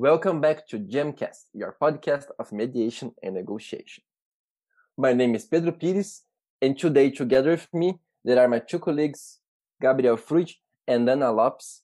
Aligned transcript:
Welcome 0.00 0.40
back 0.40 0.64
to 0.68 0.78
Gemcast, 0.78 1.46
your 1.52 1.74
podcast 1.82 2.26
of 2.38 2.52
mediation 2.52 3.12
and 3.20 3.34
negotiation. 3.34 4.04
My 4.96 5.12
name 5.12 5.34
is 5.34 5.44
Pedro 5.44 5.72
Pires, 5.72 6.22
and 6.62 6.78
today, 6.78 7.10
together 7.10 7.50
with 7.50 7.66
me, 7.74 7.98
there 8.24 8.38
are 8.38 8.46
my 8.46 8.60
two 8.60 8.78
colleagues, 8.78 9.40
Gabriel 9.82 10.16
Fruit 10.16 10.54
and 10.86 11.10
Ana 11.10 11.32
Lopes. 11.32 11.82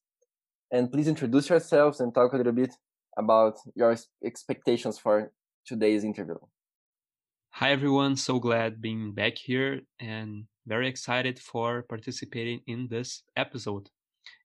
And 0.71 0.93
please 0.93 1.09
introduce 1.09 1.49
yourselves 1.49 1.99
and 1.99 2.15
talk 2.15 2.33
a 2.33 2.37
little 2.37 2.53
bit 2.53 2.73
about 3.19 3.59
your 3.75 3.97
expectations 4.25 4.97
for 4.97 5.33
today's 5.67 6.05
interview. 6.05 6.37
Hi, 7.55 7.73
everyone. 7.73 8.15
So 8.15 8.39
glad 8.39 8.81
being 8.81 9.11
back 9.11 9.37
here 9.39 9.81
and 9.99 10.45
very 10.69 10.87
excited 10.87 11.41
for 11.41 11.83
participating 11.83 12.61
in 12.69 12.87
this 12.89 13.25
episode. 13.37 13.91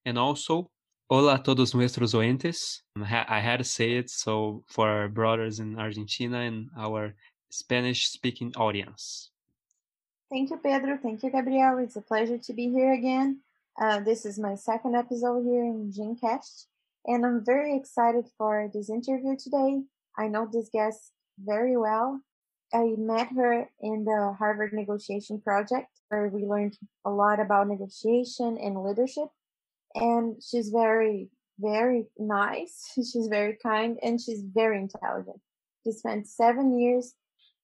And 0.04 0.18
also, 0.18 0.72
Hola 1.12 1.34
a 1.34 1.38
todos 1.42 1.74
nuestros 1.74 2.14
oyentes. 2.14 2.82
I 2.94 3.40
had 3.40 3.56
to 3.56 3.64
say 3.64 3.94
it 3.94 4.08
so 4.08 4.62
for 4.68 4.88
our 4.88 5.08
brothers 5.08 5.58
in 5.58 5.76
Argentina 5.76 6.38
and 6.42 6.70
our 6.78 7.16
Spanish 7.50 8.06
speaking 8.06 8.52
audience. 8.56 9.32
Thank 10.30 10.50
you, 10.50 10.58
Pedro. 10.58 11.00
Thank 11.02 11.24
you, 11.24 11.30
Gabriel. 11.32 11.78
It's 11.78 11.96
a 11.96 12.00
pleasure 12.00 12.38
to 12.38 12.52
be 12.52 12.70
here 12.70 12.92
again. 12.92 13.40
Uh, 13.76 13.98
this 13.98 14.24
is 14.24 14.38
my 14.38 14.54
second 14.54 14.94
episode 14.94 15.42
here 15.42 15.64
in 15.64 15.90
Gemcast, 15.90 16.66
and 17.04 17.26
I'm 17.26 17.44
very 17.44 17.76
excited 17.76 18.26
for 18.38 18.70
this 18.72 18.88
interview 18.88 19.34
today. 19.36 19.82
I 20.16 20.28
know 20.28 20.46
this 20.46 20.70
guest 20.72 21.10
very 21.44 21.76
well. 21.76 22.20
I 22.72 22.94
met 22.96 23.32
her 23.32 23.68
in 23.80 24.04
the 24.04 24.36
Harvard 24.38 24.72
Negotiation 24.72 25.40
Project, 25.40 25.90
where 26.08 26.28
we 26.28 26.44
learned 26.44 26.78
a 27.04 27.10
lot 27.10 27.40
about 27.40 27.66
negotiation 27.66 28.56
and 28.58 28.80
leadership 28.84 29.26
and 29.94 30.42
she's 30.42 30.70
very 30.70 31.28
very 31.58 32.06
nice 32.18 32.90
she's 32.94 33.28
very 33.28 33.56
kind 33.62 33.98
and 34.02 34.20
she's 34.20 34.42
very 34.42 34.78
intelligent. 34.78 35.40
She 35.84 35.92
spent 35.92 36.26
seven 36.26 36.78
years 36.78 37.14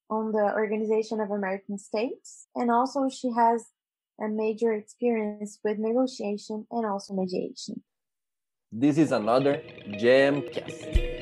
on 0.08 0.32
the 0.32 0.52
organization 0.54 1.20
of 1.20 1.30
american 1.30 1.78
states 1.78 2.46
and 2.54 2.70
also 2.70 3.08
she 3.08 3.30
has 3.32 3.66
a 4.20 4.28
major 4.28 4.72
experience 4.72 5.58
with 5.62 5.78
negotiation 5.78 6.66
and 6.70 6.86
also 6.86 7.14
mediation. 7.14 7.82
This 8.72 8.98
is 8.98 9.12
another 9.12 9.62
Gemcast 9.88 11.15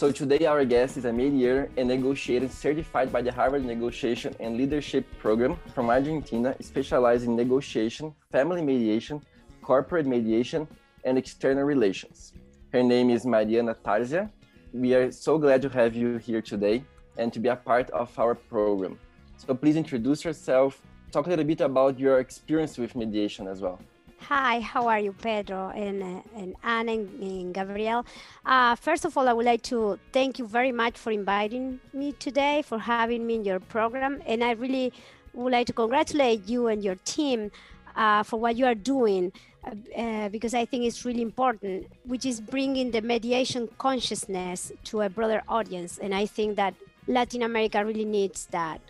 So 0.00 0.10
today 0.10 0.46
our 0.46 0.64
guest 0.64 0.96
is 0.96 1.04
a 1.04 1.12
mediator 1.12 1.68
and 1.76 1.86
negotiator 1.86 2.48
certified 2.48 3.12
by 3.12 3.20
the 3.20 3.30
Harvard 3.30 3.66
Negotiation 3.66 4.34
and 4.40 4.56
Leadership 4.56 5.04
Program 5.18 5.58
from 5.74 5.90
Argentina, 5.90 6.56
specialized 6.62 7.26
in 7.26 7.36
negotiation, 7.36 8.14
family 8.32 8.62
mediation, 8.62 9.20
corporate 9.60 10.06
mediation, 10.06 10.66
and 11.04 11.18
external 11.18 11.64
relations. 11.64 12.32
Her 12.72 12.82
name 12.82 13.10
is 13.10 13.26
Mariana 13.26 13.74
Tarzia. 13.74 14.30
We 14.72 14.94
are 14.94 15.12
so 15.12 15.36
glad 15.36 15.60
to 15.60 15.68
have 15.68 15.94
you 15.94 16.16
here 16.16 16.40
today 16.40 16.82
and 17.18 17.30
to 17.34 17.38
be 17.38 17.50
a 17.50 17.56
part 17.56 17.90
of 17.90 18.18
our 18.18 18.34
program. 18.34 18.98
So 19.36 19.54
please 19.54 19.76
introduce 19.76 20.24
yourself, 20.24 20.80
talk 21.12 21.26
a 21.26 21.28
little 21.28 21.44
bit 21.44 21.60
about 21.60 22.00
your 22.00 22.20
experience 22.20 22.78
with 22.78 22.96
mediation 22.96 23.46
as 23.46 23.60
well. 23.60 23.78
Hi, 24.28 24.60
how 24.60 24.86
are 24.86 25.00
you, 25.00 25.12
Pedro 25.12 25.70
and, 25.70 26.22
and 26.36 26.54
Anne 26.62 26.88
and, 26.88 27.20
and 27.20 27.54
Gabriel? 27.54 28.04
Uh, 28.46 28.76
first 28.76 29.04
of 29.04 29.16
all, 29.16 29.28
I 29.28 29.32
would 29.32 29.46
like 29.46 29.62
to 29.62 29.98
thank 30.12 30.38
you 30.38 30.46
very 30.46 30.70
much 30.70 30.96
for 30.96 31.10
inviting 31.10 31.80
me 31.92 32.12
today, 32.12 32.62
for 32.62 32.78
having 32.78 33.26
me 33.26 33.36
in 33.36 33.44
your 33.44 33.58
program. 33.58 34.22
And 34.26 34.44
I 34.44 34.52
really 34.52 34.92
would 35.32 35.52
like 35.52 35.66
to 35.68 35.72
congratulate 35.72 36.48
you 36.48 36.68
and 36.68 36.84
your 36.84 36.94
team 37.04 37.50
uh, 37.96 38.22
for 38.22 38.38
what 38.38 38.56
you 38.56 38.66
are 38.66 38.74
doing 38.74 39.32
uh, 39.64 39.74
uh, 39.96 40.28
because 40.28 40.54
I 40.54 40.64
think 40.64 40.84
it's 40.84 41.04
really 41.04 41.22
important, 41.22 41.86
which 42.04 42.24
is 42.24 42.40
bringing 42.40 42.92
the 42.92 43.02
mediation 43.02 43.68
consciousness 43.78 44.70
to 44.84 45.00
a 45.00 45.08
broader 45.08 45.42
audience. 45.48 45.98
And 45.98 46.14
I 46.14 46.26
think 46.26 46.56
that 46.56 46.74
Latin 47.08 47.42
America 47.42 47.84
really 47.84 48.04
needs 48.04 48.46
that. 48.52 48.80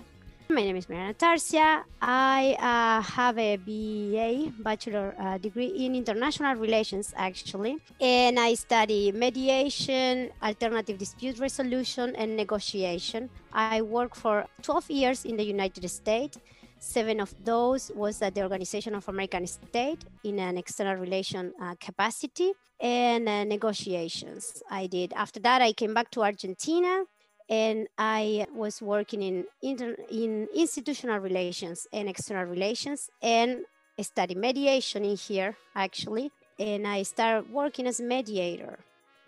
My 0.51 0.63
name 0.63 0.75
is 0.75 0.89
Mariana 0.89 1.15
Tarzia. 1.15 1.85
I 2.03 2.57
uh, 2.59 3.03
have 3.03 3.39
a 3.39 3.55
BA, 3.55 4.51
bachelor 4.65 5.15
uh, 5.17 5.39
degree 5.39 5.69
in 5.87 5.95
international 5.95 6.57
relations, 6.57 7.15
actually, 7.17 7.79
and 8.01 8.37
I 8.37 8.55
study 8.55 9.13
mediation, 9.13 10.31
alternative 10.43 10.99
dispute 10.99 11.39
resolution, 11.39 12.17
and 12.17 12.37
negotiation. 12.37 13.31
I 13.53 13.83
worked 13.83 14.17
for 14.17 14.45
12 14.63 14.91
years 14.91 15.25
in 15.25 15.37
the 15.37 15.45
United 15.45 15.89
States. 15.89 16.37
Seven 16.81 17.21
of 17.21 17.33
those 17.45 17.93
was 17.95 18.21
at 18.21 18.35
the 18.35 18.43
Organization 18.43 18.97
of 18.97 19.09
American 19.09 19.47
States 19.47 20.05
in 20.25 20.41
an 20.41 20.59
external 20.59 20.97
relation 20.97 21.53
uh, 21.63 21.77
capacity 21.79 22.55
and 22.81 23.29
uh, 23.29 23.45
negotiations. 23.45 24.65
I 24.69 24.89
did. 24.89 25.13
After 25.15 25.39
that, 25.41 25.63
I 25.63 25.73
came 25.73 25.95
back 25.95 26.11
to 26.11 26.23
Argentina 26.23 27.05
and 27.51 27.89
I 27.99 28.47
was 28.55 28.81
working 28.81 29.23
in, 29.23 29.45
inter, 29.61 29.97
in 30.09 30.49
institutional 30.55 31.19
relations 31.19 31.87
and 31.93 32.09
external 32.09 32.45
relations 32.45 33.11
and 33.21 33.65
study 34.01 34.35
mediation 34.35 35.05
in 35.05 35.17
here 35.17 35.57
actually 35.75 36.31
and 36.59 36.87
I 36.87 37.03
started 37.03 37.51
working 37.51 37.87
as 37.87 38.01
a 38.01 38.05
mediator. 38.05 38.79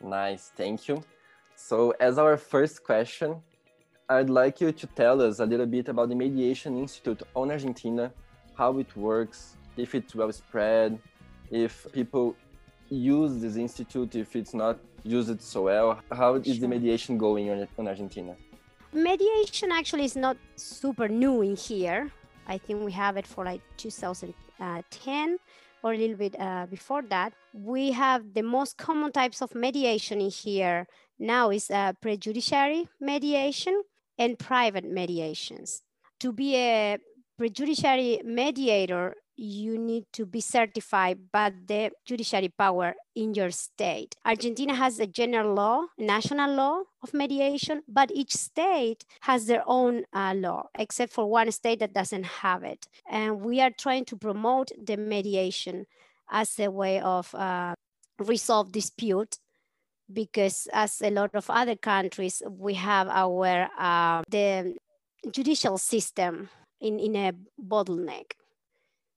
Nice, 0.03 0.53
thank 0.57 0.89
you. 0.89 1.03
So 1.57 1.95
as 2.01 2.19
our 2.19 2.37
first 2.37 2.85
question, 2.85 3.43
I'd 4.09 4.31
like 4.31 4.61
you 4.61 4.73
to 4.73 4.87
tell 4.87 5.23
us 5.23 5.41
a 5.41 5.47
little 5.47 5.67
bit 5.67 5.89
about 5.89 6.11
the 6.11 6.15
Mediation 6.15 6.77
Institute 6.77 7.23
on 7.35 7.51
Argentina, 7.51 8.13
how 8.55 8.79
it 8.79 8.95
works, 8.97 9.57
if 9.77 9.95
it's 9.95 10.15
well 10.15 10.33
spread, 10.33 10.99
if 11.51 11.87
people 11.93 12.37
use 12.91 13.41
this 13.41 13.57
institute, 13.57 14.15
if 14.15 14.37
it's 14.37 14.53
not 14.53 14.79
use 15.05 15.29
it 15.29 15.43
so 15.43 15.63
well. 15.63 16.01
How 16.11 16.35
is 16.35 16.59
the 16.61 16.69
mediation 16.69 17.19
going 17.19 17.51
on 17.51 17.67
in 17.79 17.89
Argentina? 17.89 18.37
Mediation 18.93 19.73
actually 19.73 20.05
is 20.05 20.17
not 20.17 20.37
super 20.57 21.09
new 21.09 21.43
in 21.43 21.57
here. 21.57 22.11
I 22.47 22.59
think 22.59 22.85
we 22.85 22.93
have 22.93 23.17
it 23.17 23.27
for 23.27 23.45
like 23.45 23.63
2010 23.77 25.39
or 25.83 25.95
a 25.95 25.97
little 25.97 26.17
bit 26.17 26.37
uh, 26.39 26.67
before 26.67 27.03
that. 27.03 27.33
We 27.53 27.93
have 27.93 28.35
the 28.35 28.43
most 28.43 28.77
common 28.77 29.13
types 29.13 29.43
of 29.43 29.55
mediation 29.55 30.21
in 30.21 30.31
here 30.31 30.87
now 31.19 31.51
is 31.51 31.71
uh, 31.71 31.93
prejudiciary 32.01 32.89
mediation 33.01 33.83
and 34.19 34.39
private 34.39 34.85
mediations. 34.85 35.83
To 36.21 36.33
be 36.33 36.57
a 36.57 36.99
prejudiciary 37.39 38.21
mediator, 38.25 39.15
you 39.37 39.79
need 39.79 40.05
to 40.13 40.27
be 40.27 40.41
certified 40.41 41.19
by 41.33 41.53
the 41.67 41.91
judiciary 42.05 42.53
power 42.57 42.95
in 43.17 43.35
your 43.35 43.51
state. 43.51 44.15
Argentina 44.25 44.75
has 44.75 45.01
a 45.01 45.07
general 45.07 45.55
law, 45.55 45.85
national 45.99 46.55
law 46.55 46.83
of 47.03 47.15
mediation, 47.15 47.83
but 47.89 48.11
each 48.13 48.33
state 48.33 49.05
has 49.23 49.47
their 49.47 49.63
own 49.67 50.05
uh, 50.13 50.35
law, 50.37 50.69
except 50.79 51.13
for 51.13 51.29
one 51.29 51.51
state 51.51 51.81
that 51.81 51.95
doesn't 51.95 52.25
have 52.25 52.63
it. 52.63 52.87
And 53.11 53.41
we 53.41 53.61
are 53.61 53.73
trying 53.77 54.05
to 54.07 54.17
promote 54.17 54.71
the 54.81 54.97
mediation 54.97 55.87
as 56.31 56.59
a 56.59 56.71
way 56.71 57.01
of 57.01 57.35
uh, 57.35 57.75
resolve 58.19 58.71
dispute 58.73 59.39
because 60.13 60.69
as 60.73 61.01
a 61.01 61.11
lot 61.11 61.35
of 61.35 61.49
other 61.49 61.77
countries, 61.77 62.43
we 62.49 62.75
have 62.75 63.09
our 63.09 63.69
uh, 63.79 64.23
the 64.29 64.75
judicial 65.31 65.79
system 65.79 66.49
in, 66.83 66.99
in 66.99 67.17
a 67.17 67.33
bottleneck. 67.63 68.33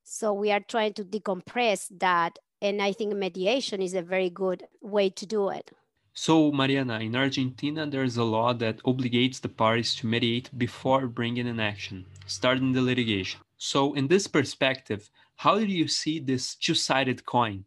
So 0.03 0.31
we 0.33 0.51
are 0.51 0.61
trying 0.61 0.93
to 0.93 1.03
decompress 1.03 1.87
that. 1.99 2.37
And 2.61 2.81
I 2.81 2.93
think 2.93 3.13
mediation 3.13 3.81
is 3.81 3.93
a 3.93 4.01
very 4.01 4.29
good 4.29 4.63
way 4.81 5.09
to 5.09 5.25
do 5.25 5.49
it. 5.49 5.71
So, 6.17 6.49
Mariana, 6.49 6.99
in 6.99 7.13
Argentina, 7.13 7.85
there's 7.85 8.15
a 8.15 8.23
law 8.23 8.53
that 8.53 8.81
obligates 8.83 9.41
the 9.41 9.49
parties 9.49 9.93
to 9.95 10.07
mediate 10.07 10.49
before 10.57 11.07
bringing 11.07 11.45
an 11.45 11.59
action, 11.59 12.05
starting 12.25 12.71
the 12.71 12.81
litigation. 12.81 13.41
So, 13.57 13.93
in 13.95 14.07
this 14.07 14.25
perspective, 14.25 15.09
how 15.35 15.59
do 15.59 15.65
you 15.65 15.89
see 15.89 16.19
this 16.19 16.55
two 16.55 16.73
sided 16.73 17.25
coin? 17.25 17.65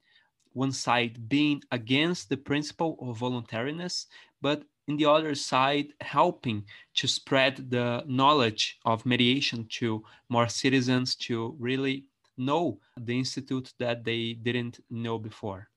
One 0.54 0.72
side 0.72 1.28
being 1.28 1.62
against 1.70 2.30
the 2.30 2.38
principle 2.38 2.96
of 3.02 3.18
voluntariness, 3.18 4.06
but 4.40 4.62
in 4.88 4.96
the 4.96 5.06
other 5.06 5.34
side, 5.34 5.92
helping 6.00 6.64
to 6.94 7.06
spread 7.06 7.70
the 7.70 8.02
knowledge 8.06 8.78
of 8.84 9.06
mediation 9.06 9.66
to 9.70 10.02
more 10.28 10.48
citizens 10.48 11.14
to 11.14 11.54
really 11.58 12.06
know 12.36 12.80
the 12.96 13.16
institute 13.16 13.72
that 13.78 14.04
they 14.04 14.32
didn't 14.32 14.80
know 14.90 15.18
before? 15.18 15.68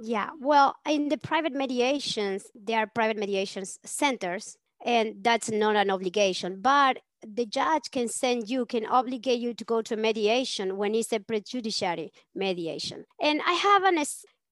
Yeah, 0.00 0.30
well, 0.40 0.74
in 0.88 1.08
the 1.08 1.18
private 1.18 1.52
mediations, 1.52 2.46
there 2.54 2.78
are 2.78 2.86
private 2.86 3.18
mediations 3.18 3.78
centers, 3.84 4.56
and 4.84 5.16
that's 5.22 5.50
not 5.50 5.76
an 5.76 5.90
obligation. 5.90 6.60
But 6.60 6.98
the 7.26 7.46
judge 7.46 7.90
can 7.90 8.08
send 8.08 8.48
you, 8.48 8.66
can 8.66 8.86
obligate 8.86 9.38
you 9.38 9.54
to 9.54 9.64
go 9.64 9.82
to 9.82 9.96
mediation 9.96 10.76
when 10.76 10.94
it's 10.94 11.12
a 11.12 11.20
prejudiciary 11.20 12.12
mediation. 12.34 13.04
And 13.20 13.40
I 13.46 13.52
have 13.52 13.84
an 13.84 14.04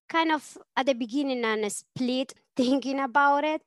kind 0.09 0.33
of 0.33 0.59
at 0.77 0.87
the 0.87 0.95
beginning 0.95 1.45
an 1.45 1.69
split 1.71 2.35
thinking 2.61 3.01
about 3.01 3.45
it 3.45 3.63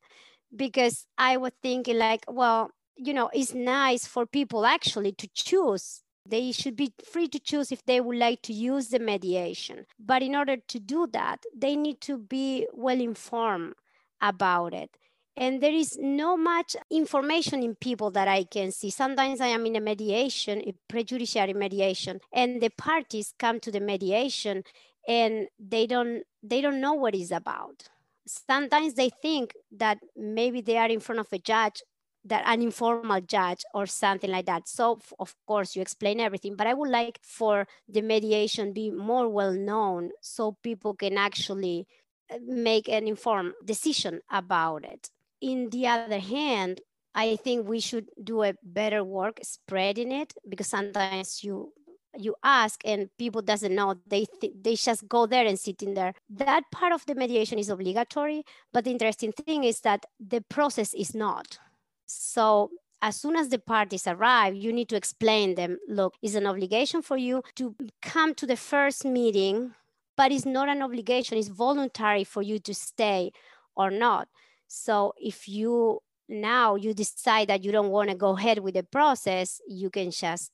because 0.55 1.05
I 1.17 1.37
was 1.37 1.51
thinking 1.61 1.97
like, 1.97 2.25
well, 2.27 2.71
you 2.95 3.13
know, 3.13 3.29
it's 3.33 3.53
nice 3.53 4.05
for 4.05 4.25
people 4.25 4.65
actually 4.65 5.13
to 5.13 5.27
choose. 5.33 6.01
They 6.29 6.51
should 6.51 6.75
be 6.75 6.93
free 7.11 7.27
to 7.29 7.39
choose 7.39 7.71
if 7.71 7.83
they 7.85 7.99
would 7.99 8.17
like 8.17 8.41
to 8.43 8.53
use 8.53 8.89
the 8.89 8.99
mediation. 8.99 9.85
But 9.99 10.21
in 10.21 10.35
order 10.35 10.57
to 10.57 10.79
do 10.79 11.07
that, 11.11 11.43
they 11.55 11.75
need 11.75 11.99
to 12.01 12.17
be 12.17 12.67
well 12.71 12.99
informed 12.99 13.73
about 14.21 14.73
it. 14.73 14.91
And 15.35 15.61
there 15.61 15.73
is 15.73 15.97
no 15.99 16.37
much 16.37 16.75
information 16.91 17.63
in 17.63 17.75
people 17.75 18.11
that 18.11 18.27
I 18.27 18.43
can 18.43 18.71
see. 18.71 18.91
Sometimes 18.91 19.41
I 19.41 19.47
am 19.47 19.65
in 19.65 19.75
a 19.75 19.81
mediation, 19.81 20.61
a 20.61 20.75
prejudiciary 20.87 21.55
mediation, 21.55 22.19
and 22.31 22.61
the 22.61 22.69
parties 22.69 23.33
come 23.39 23.59
to 23.61 23.71
the 23.71 23.79
mediation 23.79 24.63
and 25.07 25.47
they 25.59 25.87
don't 25.87 26.23
they 26.43 26.61
don't 26.61 26.79
know 26.79 26.93
what 26.93 27.15
it's 27.15 27.31
about. 27.31 27.89
Sometimes 28.27 28.93
they 28.93 29.09
think 29.09 29.53
that 29.71 29.99
maybe 30.15 30.61
they 30.61 30.77
are 30.77 30.89
in 30.89 30.99
front 30.99 31.19
of 31.19 31.31
a 31.31 31.39
judge 31.39 31.81
that 32.25 32.43
an 32.45 32.61
informal 32.61 33.13
judge 33.13 33.55
or 33.73 33.77
something 33.85 34.23
like 34.31 34.37
that. 34.37 34.59
So 34.67 34.99
of 35.19 35.35
course 35.45 35.75
you 35.75 35.81
explain 35.81 36.19
everything, 36.19 36.55
but 36.55 36.67
I 36.67 36.73
would 36.73 36.89
like 36.89 37.19
for 37.21 37.67
the 37.87 38.01
mediation 38.01 38.73
be 38.73 38.89
more 38.91 39.27
well 39.27 39.53
known 39.53 40.11
so 40.21 40.57
people 40.63 40.93
can 40.93 41.17
actually 41.17 41.87
uh, 42.31 42.37
make 42.45 42.87
an 42.87 43.07
informed 43.07 43.53
decision 43.65 44.21
about 44.31 44.85
it. 44.85 45.09
In 45.41 45.69
the 45.69 45.87
other 45.87 46.19
hand, 46.19 46.81
I 47.13 47.35
think 47.35 47.67
we 47.67 47.79
should 47.81 48.09
do 48.23 48.43
a 48.43 48.53
better 48.63 49.03
work 49.03 49.39
spreading 49.43 50.11
it 50.11 50.33
because 50.47 50.67
sometimes 50.67 51.43
you 51.43 51.73
you 52.17 52.35
ask 52.43 52.81
and 52.85 53.09
people 53.17 53.41
doesn't 53.41 53.73
know 53.73 53.95
they 54.07 54.25
th- 54.39 54.53
they 54.61 54.75
just 54.75 55.07
go 55.07 55.25
there 55.25 55.45
and 55.45 55.59
sit 55.59 55.81
in 55.81 55.93
there 55.93 56.13
that 56.29 56.63
part 56.71 56.93
of 56.93 57.05
the 57.05 57.15
mediation 57.15 57.57
is 57.57 57.69
obligatory 57.69 58.43
but 58.71 58.83
the 58.83 58.91
interesting 58.91 59.31
thing 59.31 59.63
is 59.63 59.81
that 59.81 60.05
the 60.19 60.41
process 60.41 60.93
is 60.93 61.15
not 61.15 61.57
so 62.05 62.69
as 63.03 63.17
soon 63.17 63.35
as 63.35 63.49
the 63.49 63.59
parties 63.59 64.07
arrive, 64.07 64.55
you 64.55 64.71
need 64.71 64.87
to 64.87 64.95
explain 64.95 65.55
them, 65.55 65.77
look, 65.89 66.15
it's 66.21 66.35
an 66.35 66.47
obligation 66.47 67.01
for 67.01 67.17
you 67.17 67.43
to 67.55 67.75
come 68.01 68.33
to 68.35 68.47
the 68.47 68.55
first 68.55 69.03
meeting, 69.03 69.73
but 70.15 70.31
it's 70.31 70.45
not 70.45 70.69
an 70.69 70.81
obligation, 70.81 71.37
it's 71.37 71.49
voluntary 71.49 72.23
for 72.23 72.41
you 72.41 72.59
to 72.59 72.73
stay 72.73 73.33
or 73.75 73.91
not. 73.91 74.29
So 74.67 75.13
if 75.17 75.49
you 75.49 75.99
now 76.29 76.75
you 76.75 76.93
decide 76.93 77.49
that 77.49 77.63
you 77.65 77.73
don't 77.73 77.89
want 77.89 78.09
to 78.09 78.15
go 78.15 78.37
ahead 78.37 78.59
with 78.59 78.75
the 78.75 78.83
process, 78.83 79.59
you 79.67 79.89
can 79.89 80.09
just 80.09 80.51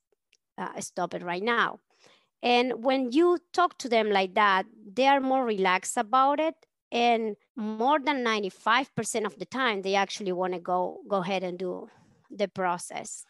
uh, 0.59 0.79
stop 0.81 1.13
it 1.13 1.23
right 1.23 1.43
now. 1.43 1.79
And 2.41 2.83
when 2.83 3.11
you 3.11 3.39
talk 3.53 3.77
to 3.79 3.89
them 3.89 4.09
like 4.09 4.35
that, 4.35 4.65
they 4.93 5.07
are 5.07 5.19
more 5.19 5.45
relaxed 5.45 5.97
about 5.97 6.39
it. 6.39 6.55
And 6.91 7.35
more 7.55 7.99
than 7.99 8.23
95% 8.23 9.25
of 9.25 9.37
the 9.37 9.45
time 9.45 9.81
they 9.81 9.95
actually 9.95 10.31
want 10.31 10.53
to 10.53 10.59
go 10.59 10.99
go 11.07 11.17
ahead 11.17 11.43
and 11.43 11.59
do 11.59 11.87
the 12.31 12.47
process. 12.47 13.25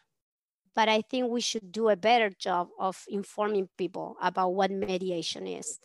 But 0.75 0.87
i 0.87 1.01
think 1.01 1.29
we 1.29 1.41
should 1.41 1.71
do 1.71 1.89
a 1.89 1.97
better 1.97 2.29
job 2.29 2.69
of 2.79 3.03
informing 3.09 3.67
people 3.77 4.15
about 4.21 4.53
what 4.53 4.71
mediation 4.71 5.45
is 5.45 5.79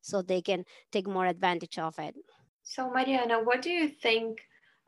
so 0.00 0.22
they 0.22 0.42
can 0.42 0.64
take 0.90 1.06
more 1.06 1.26
advantage 1.26 1.78
of 1.78 1.98
it. 2.00 2.16
So 2.64 2.90
mariana 2.90 3.44
what 3.44 3.62
do 3.62 3.70
you 3.70 3.88
think 3.88 4.40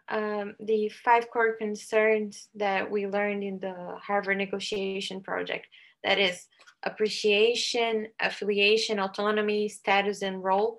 um, 0.08 0.56
the 0.58 0.88
five 0.88 1.30
core 1.30 1.54
concerns 1.56 2.48
that 2.56 2.90
we 2.90 3.06
learned 3.06 3.44
in 3.44 3.60
the 3.60 3.74
harvard 4.02 4.38
negotiation 4.38 5.20
project 5.20 5.66
that 6.04 6.18
is 6.18 6.46
appreciation 6.84 8.08
affiliation 8.20 8.98
autonomy 8.98 9.68
status 9.68 10.22
and 10.22 10.42
role 10.42 10.78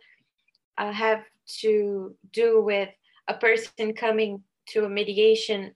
uh, 0.77 0.91
have 0.91 1.23
to 1.47 2.15
do 2.31 2.61
with 2.61 2.89
a 3.27 3.33
person 3.33 3.93
coming 3.93 4.43
to 4.67 4.85
a 4.85 4.89
mediation 4.89 5.73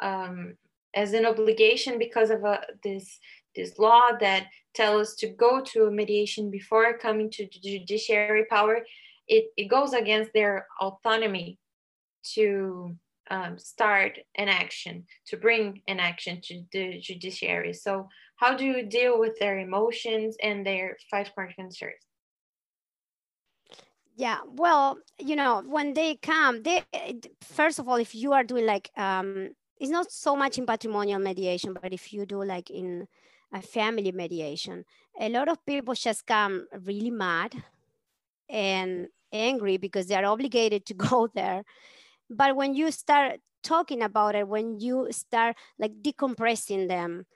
um, 0.00 0.54
as 0.94 1.12
an 1.12 1.24
obligation 1.24 1.98
because 1.98 2.30
of 2.30 2.42
a, 2.44 2.48
uh, 2.48 2.60
this 2.82 3.18
this 3.54 3.78
law 3.78 4.02
that 4.20 4.46
tells 4.74 5.08
us 5.08 5.14
to 5.16 5.28
go 5.28 5.60
to 5.60 5.84
a 5.84 5.90
mediation 5.90 6.50
before 6.50 6.96
coming 6.98 7.28
to 7.30 7.44
the 7.44 7.78
judiciary 7.78 8.44
power. 8.48 8.84
It, 9.26 9.46
it 9.56 9.64
goes 9.64 9.92
against 9.92 10.32
their 10.32 10.66
autonomy 10.80 11.58
to 12.34 12.96
um, 13.30 13.58
start 13.58 14.18
an 14.36 14.48
action 14.48 15.04
to 15.26 15.36
bring 15.36 15.82
an 15.88 16.00
action 16.00 16.40
to 16.42 16.62
the 16.72 16.98
judiciary 17.00 17.72
so 17.72 18.08
how 18.36 18.56
do 18.56 18.64
you 18.64 18.84
deal 18.84 19.18
with 19.18 19.38
their 19.38 19.58
emotions 19.58 20.36
and 20.42 20.66
their 20.66 20.96
five 21.10 21.30
core 21.34 21.50
concerns 21.56 22.04
yeah, 24.16 24.40
well, 24.46 24.98
you 25.18 25.34
know, 25.34 25.62
when 25.66 25.94
they 25.94 26.16
come, 26.16 26.62
they 26.62 26.84
first 27.42 27.78
of 27.78 27.88
all, 27.88 27.96
if 27.96 28.14
you 28.14 28.34
are 28.34 28.44
doing 28.44 28.66
like, 28.66 28.90
um, 28.94 29.54
it's 29.78 29.90
not 29.90 30.12
so 30.12 30.36
much 30.36 30.58
in 30.58 30.66
patrimonial 30.66 31.18
mediation, 31.18 31.72
but 31.72 31.94
if 31.94 32.12
you 32.12 32.26
do 32.26 32.44
like 32.44 32.68
in 32.68 33.08
a 33.54 33.62
family 33.62 34.12
mediation, 34.12 34.84
a 35.18 35.30
lot 35.30 35.48
of 35.48 35.64
people 35.64 35.94
just 35.94 36.26
come 36.26 36.66
really 36.84 37.10
mad 37.10 37.54
and 38.50 39.08
angry 39.32 39.78
because 39.78 40.06
they 40.06 40.16
are 40.16 40.26
obligated 40.26 40.84
to 40.84 40.94
go 41.08 41.28
there. 41.34 41.64
But 42.30 42.56
when 42.56 42.74
you 42.74 42.90
start 42.92 43.40
talking 43.62 44.02
about 44.02 44.34
it, 44.34 44.48
when 44.48 44.78
you 44.80 45.08
start 45.10 45.56
like 45.78 46.00
decompressing 46.02 46.88
them, 46.88 47.26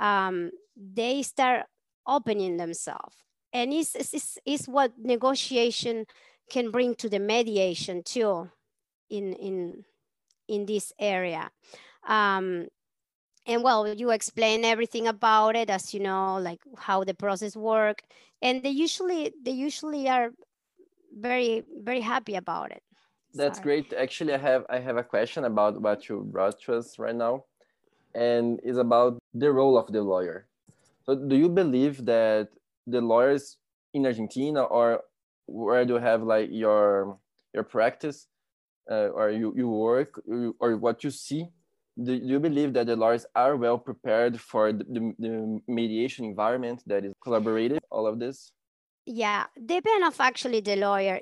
um, 0.00 0.50
they 0.76 1.22
start 1.22 1.66
opening 2.06 2.56
themselves. 2.56 3.16
And 3.52 3.72
it's, 3.72 3.94
it's, 3.94 4.38
it's 4.46 4.66
what 4.66 4.92
negotiation 4.98 6.06
can 6.50 6.70
bring 6.70 6.94
to 6.96 7.08
the 7.08 7.18
mediation 7.18 8.02
too 8.04 8.50
in 9.10 9.32
in 9.34 9.84
in 10.48 10.66
this 10.66 10.92
area. 10.98 11.50
Um, 12.06 12.68
and 13.46 13.62
well 13.62 13.88
you 13.88 14.10
explain 14.10 14.64
everything 14.64 15.06
about 15.08 15.56
it 15.56 15.70
as 15.70 15.94
you 15.94 16.00
know 16.00 16.38
like 16.38 16.60
how 16.78 17.04
the 17.04 17.14
process 17.14 17.56
work. 17.56 18.02
And 18.42 18.62
they 18.62 18.70
usually 18.70 19.32
they 19.42 19.52
usually 19.52 20.08
are 20.08 20.32
very 21.16 21.64
very 21.82 22.00
happy 22.00 22.34
about 22.34 22.72
it 22.72 22.82
that's 23.34 23.58
Sorry. 23.58 23.82
great. 23.82 23.92
Actually 23.92 24.34
i 24.34 24.38
have 24.38 24.64
i 24.70 24.78
have 24.78 24.96
a 24.96 25.02
question 25.02 25.44
about 25.44 25.80
what 25.80 26.08
you 26.08 26.26
brought 26.30 26.60
to 26.62 26.74
us 26.74 26.98
right 26.98 27.14
now 27.14 27.44
and 28.14 28.60
is 28.62 28.78
about 28.78 29.18
the 29.34 29.50
role 29.50 29.76
of 29.76 29.92
the 29.92 30.02
lawyer. 30.02 30.46
So 31.04 31.14
do 31.14 31.36
you 31.36 31.48
believe 31.48 32.04
that 32.06 32.48
the 32.86 33.00
lawyers 33.00 33.56
in 33.92 34.06
argentina 34.06 34.62
or 34.62 35.02
where 35.46 35.84
do 35.84 35.94
you 35.94 36.00
have 36.00 36.22
like 36.22 36.48
your 36.50 37.18
your 37.52 37.64
practice 37.64 38.26
uh, 38.90 39.08
or 39.08 39.30
you, 39.30 39.52
you 39.56 39.68
work 39.68 40.20
or 40.58 40.76
what 40.76 41.04
you 41.04 41.10
see? 41.10 41.48
Do, 41.96 42.18
do 42.18 42.26
you 42.26 42.40
believe 42.40 42.72
that 42.72 42.86
the 42.86 42.96
lawyers 42.96 43.24
are 43.36 43.56
well 43.56 43.78
prepared 43.78 44.40
for 44.40 44.72
the, 44.72 44.84
the, 44.84 45.14
the 45.18 45.60
mediation 45.68 46.24
environment 46.24 46.82
that 46.86 47.04
is 47.04 47.12
collaborative 47.24 47.78
all 47.90 48.06
of 48.06 48.18
this 48.18 48.50
yeah 49.06 49.44
depend 49.64 50.04
of 50.04 50.20
actually 50.20 50.60
the 50.60 50.76
lawyer. 50.76 51.20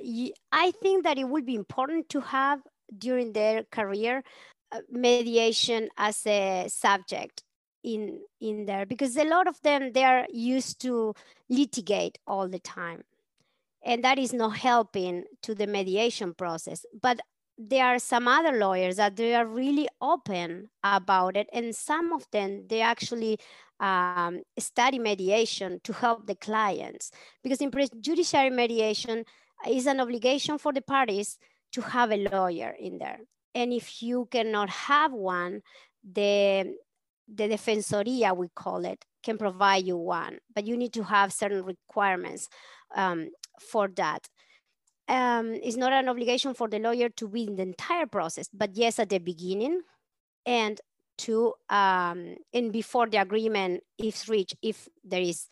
I 0.52 0.70
think 0.82 1.04
that 1.04 1.18
it 1.18 1.28
would 1.28 1.46
be 1.46 1.54
important 1.54 2.08
to 2.10 2.20
have 2.20 2.60
during 2.96 3.32
their 3.32 3.64
career 3.64 4.22
uh, 4.70 4.80
mediation 4.90 5.88
as 5.96 6.26
a 6.26 6.66
subject 6.68 7.42
in 7.82 8.20
in 8.40 8.66
there 8.66 8.86
because 8.86 9.16
a 9.16 9.24
lot 9.24 9.46
of 9.48 9.60
them 9.62 9.92
they 9.92 10.04
are 10.04 10.26
used 10.32 10.80
to 10.82 11.14
litigate 11.48 12.18
all 12.26 12.48
the 12.48 12.58
time. 12.60 13.02
And 13.84 14.04
that 14.04 14.18
is 14.18 14.32
not 14.32 14.58
helping 14.58 15.24
to 15.42 15.54
the 15.56 15.66
mediation 15.66 16.34
process. 16.34 16.86
But 17.00 17.20
there 17.58 17.86
are 17.86 17.98
some 17.98 18.26
other 18.26 18.58
lawyers 18.58 18.96
that 18.96 19.16
they 19.16 19.34
are 19.34 19.46
really 19.46 19.88
open 20.00 20.70
about 20.82 21.36
it 21.36 21.48
and 21.52 21.74
some 21.74 22.12
of 22.12 22.26
them 22.32 22.64
they 22.68 22.80
actually 22.80 23.38
um, 23.80 24.42
study 24.58 24.98
mediation 24.98 25.80
to 25.84 25.92
help 25.92 26.26
the 26.26 26.36
clients. 26.36 27.10
Because 27.42 27.60
in 27.60 27.70
judiciary 28.00 28.50
mediation 28.50 29.24
is 29.68 29.86
an 29.86 30.00
obligation 30.00 30.56
for 30.58 30.72
the 30.72 30.80
parties 30.80 31.38
to 31.72 31.80
have 31.82 32.12
a 32.12 32.28
lawyer 32.28 32.74
in 32.78 32.98
there. 32.98 33.18
And 33.54 33.72
if 33.72 34.02
you 34.02 34.28
cannot 34.30 34.70
have 34.70 35.12
one 35.12 35.62
the 36.02 36.74
the 37.32 37.48
defensoria 37.48 38.36
we 38.36 38.48
call 38.54 38.84
it 38.84 39.04
can 39.22 39.38
provide 39.38 39.86
you 39.86 39.96
one. 39.96 40.38
But 40.54 40.66
you 40.66 40.76
need 40.76 40.92
to 40.94 41.04
have 41.04 41.32
certain 41.32 41.64
requirements 41.64 42.48
um, 42.94 43.30
for 43.60 43.88
that. 43.96 44.28
Um, 45.12 45.52
it's 45.52 45.76
not 45.76 45.92
an 45.92 46.08
obligation 46.08 46.54
for 46.54 46.68
the 46.68 46.78
lawyer 46.78 47.10
to 47.10 47.28
be 47.28 47.44
in 47.44 47.56
the 47.56 47.62
entire 47.62 48.06
process, 48.06 48.48
but 48.50 48.70
yes, 48.74 48.98
at 48.98 49.10
the 49.10 49.18
beginning 49.18 49.82
and 50.46 50.80
to 51.18 51.52
um, 51.68 52.36
and 52.54 52.72
before 52.72 53.06
the 53.06 53.18
agreement 53.18 53.82
is 53.98 54.26
reached, 54.26 54.56
if 54.62 54.88
there 55.04 55.20
is 55.20 55.48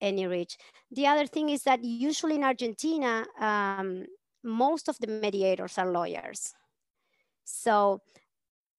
any 0.00 0.26
reach. 0.26 0.56
The 0.90 1.06
other 1.06 1.26
thing 1.26 1.50
is 1.50 1.62
that 1.64 1.84
usually 1.84 2.36
in 2.36 2.44
Argentina, 2.44 3.26
um, 3.38 4.06
most 4.42 4.88
of 4.88 4.96
the 4.98 5.06
mediators 5.06 5.76
are 5.76 5.90
lawyers. 5.90 6.54
So 7.44 8.00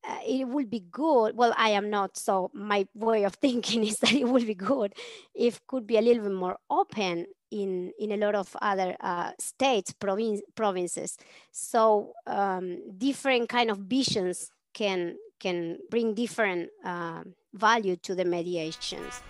uh, 0.08 0.18
it 0.28 0.48
would 0.48 0.70
be 0.70 0.82
good. 0.92 1.36
Well, 1.36 1.54
I 1.58 1.70
am 1.70 1.90
not, 1.90 2.18
so 2.18 2.52
my 2.54 2.88
way 2.94 3.24
of 3.24 3.36
thinking 3.46 3.84
is 3.84 4.00
that 4.00 4.14
it 4.14 4.28
would 4.28 4.46
be 4.46 4.56
good 4.56 4.94
if 5.34 5.66
could 5.68 5.88
be 5.88 5.98
a 5.98 6.02
little 6.02 6.24
bit 6.24 6.34
more 6.34 6.58
open 6.70 7.28
in, 7.52 7.92
in 8.00 8.12
a 8.12 8.18
lot 8.18 8.36
of 8.36 8.56
other 8.62 8.96
uh, 9.00 9.32
states, 9.40 9.94
province, 9.94 10.42
provinces. 10.56 11.18
So 11.52 12.14
um, 12.28 12.98
different 12.98 13.50
kind 13.50 13.70
of 13.70 13.78
visions 13.78 14.50
can 14.74 15.16
can 15.40 15.78
bring 15.90 16.14
different 16.14 16.70
uh, 16.86 17.22
value 17.54 17.98
to 17.98 18.16
the 18.16 18.24
mediations. 18.24 19.22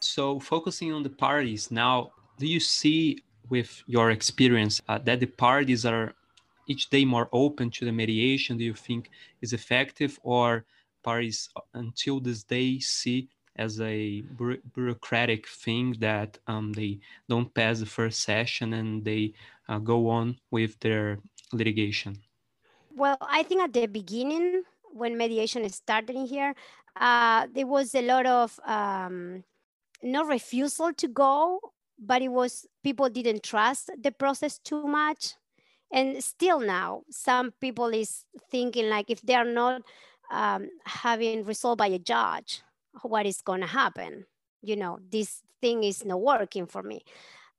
So 0.00 0.38
focusing 0.38 0.92
on 0.92 1.02
the 1.02 1.08
parties 1.08 1.70
now, 1.70 2.12
do 2.38 2.46
you 2.46 2.60
see 2.60 3.22
with 3.50 3.82
your 3.86 4.10
experience 4.10 4.80
uh, 4.88 4.98
that 4.98 5.20
the 5.20 5.26
parties 5.26 5.84
are 5.84 6.14
each 6.66 6.88
day 6.88 7.04
more 7.04 7.28
open 7.32 7.70
to 7.70 7.84
the 7.84 7.92
mediation? 7.92 8.56
Do 8.56 8.64
you 8.64 8.74
think 8.74 9.10
is 9.42 9.52
effective 9.52 10.18
or 10.22 10.64
parties 11.02 11.48
until 11.74 12.20
this 12.20 12.44
day 12.44 12.78
see 12.78 13.28
as 13.56 13.80
a 13.80 14.22
bureaucratic 14.74 15.46
thing 15.48 15.96
that 15.98 16.38
um, 16.46 16.72
they 16.72 17.00
don't 17.28 17.52
pass 17.54 17.80
the 17.80 17.86
first 17.86 18.22
session 18.22 18.74
and 18.74 19.04
they 19.04 19.34
uh, 19.68 19.78
go 19.78 20.08
on 20.08 20.38
with 20.50 20.78
their 20.80 21.18
litigation? 21.52 22.16
Well, 22.96 23.18
I 23.20 23.42
think 23.42 23.62
at 23.62 23.72
the 23.72 23.86
beginning, 23.86 24.62
when 24.92 25.16
mediation 25.16 25.68
started 25.68 26.16
in 26.16 26.26
here, 26.26 26.54
uh, 26.96 27.46
there 27.52 27.66
was 27.66 27.94
a 27.94 28.02
lot 28.02 28.26
of 28.26 28.58
um, 28.64 29.44
no 30.02 30.24
refusal 30.24 30.92
to 30.94 31.08
go, 31.08 31.60
but 32.00 32.22
it 32.22 32.28
was 32.28 32.66
people 32.82 33.08
didn't 33.08 33.42
trust 33.42 33.90
the 34.02 34.10
process 34.10 34.58
too 34.58 34.86
much. 34.86 35.34
And 35.92 36.22
still 36.22 36.60
now, 36.60 37.02
some 37.10 37.52
people 37.60 37.88
is 37.88 38.24
thinking 38.50 38.88
like 38.88 39.10
if 39.10 39.20
they 39.22 39.34
are 39.34 39.44
not 39.44 39.82
um, 40.30 40.70
having 40.86 41.44
resolved 41.44 41.78
by 41.78 41.88
a 41.88 41.98
judge, 41.98 42.62
what 43.02 43.26
is 43.26 43.42
going 43.42 43.60
to 43.60 43.66
happen? 43.66 44.24
You 44.62 44.76
know, 44.76 44.98
this 45.10 45.42
thing 45.60 45.84
is 45.84 46.04
not 46.04 46.20
working 46.20 46.66
for 46.66 46.82
me. 46.82 47.02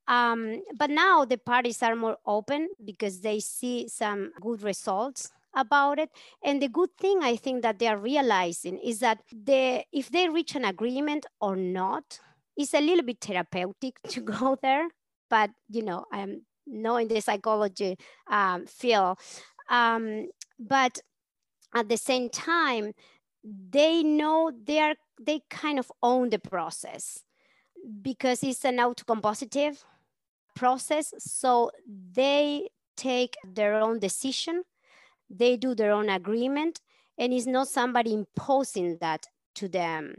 Um, 0.08 0.62
but 0.76 0.90
now 0.90 1.24
the 1.24 1.38
parties 1.38 1.82
are 1.82 1.94
more 1.94 2.16
open 2.26 2.70
because 2.84 3.20
they 3.20 3.38
see 3.38 3.86
some 3.88 4.32
good 4.40 4.62
results 4.62 5.30
about 5.54 5.98
it. 5.98 6.10
And 6.42 6.60
the 6.60 6.68
good 6.68 6.90
thing 6.98 7.20
I 7.22 7.36
think 7.36 7.62
that 7.62 7.78
they 7.78 7.86
are 7.86 7.98
realizing 7.98 8.78
is 8.78 8.98
that 9.00 9.22
they, 9.32 9.86
if 9.92 10.10
they 10.10 10.28
reach 10.28 10.56
an 10.56 10.64
agreement 10.64 11.26
or 11.40 11.54
not, 11.54 12.20
it's 12.56 12.74
a 12.74 12.80
little 12.80 13.04
bit 13.04 13.20
therapeutic 13.20 13.96
to 14.08 14.20
go 14.38 14.56
there. 14.60 14.88
But 15.28 15.50
you 15.68 15.82
know, 15.82 16.04
I'm 16.12 16.42
not 16.66 16.96
in 17.02 17.08
the 17.08 17.20
psychology 17.20 17.96
um, 18.30 18.66
field. 18.66 19.18
Um, 19.68 20.28
but 20.58 21.00
at 21.74 21.88
the 21.88 21.96
same 21.96 22.28
time, 22.28 22.92
they 23.44 24.02
know 24.02 24.52
they 24.64 24.78
are 24.78 24.94
they 25.20 25.40
kind 25.50 25.78
of 25.78 25.90
own 26.02 26.30
the 26.30 26.38
process 26.38 27.22
because 28.02 28.42
it's 28.42 28.64
an 28.64 28.76
autocompositive 28.76 29.82
process. 30.54 31.14
So 31.18 31.70
they 31.86 32.68
take 32.96 33.36
their 33.44 33.74
own 33.74 33.98
decision, 33.98 34.62
they 35.28 35.56
do 35.56 35.74
their 35.74 35.92
own 35.92 36.08
agreement, 36.08 36.80
and 37.18 37.32
it's 37.32 37.46
not 37.46 37.68
somebody 37.68 38.12
imposing 38.12 38.98
that 39.00 39.26
to 39.56 39.68
them. 39.68 40.14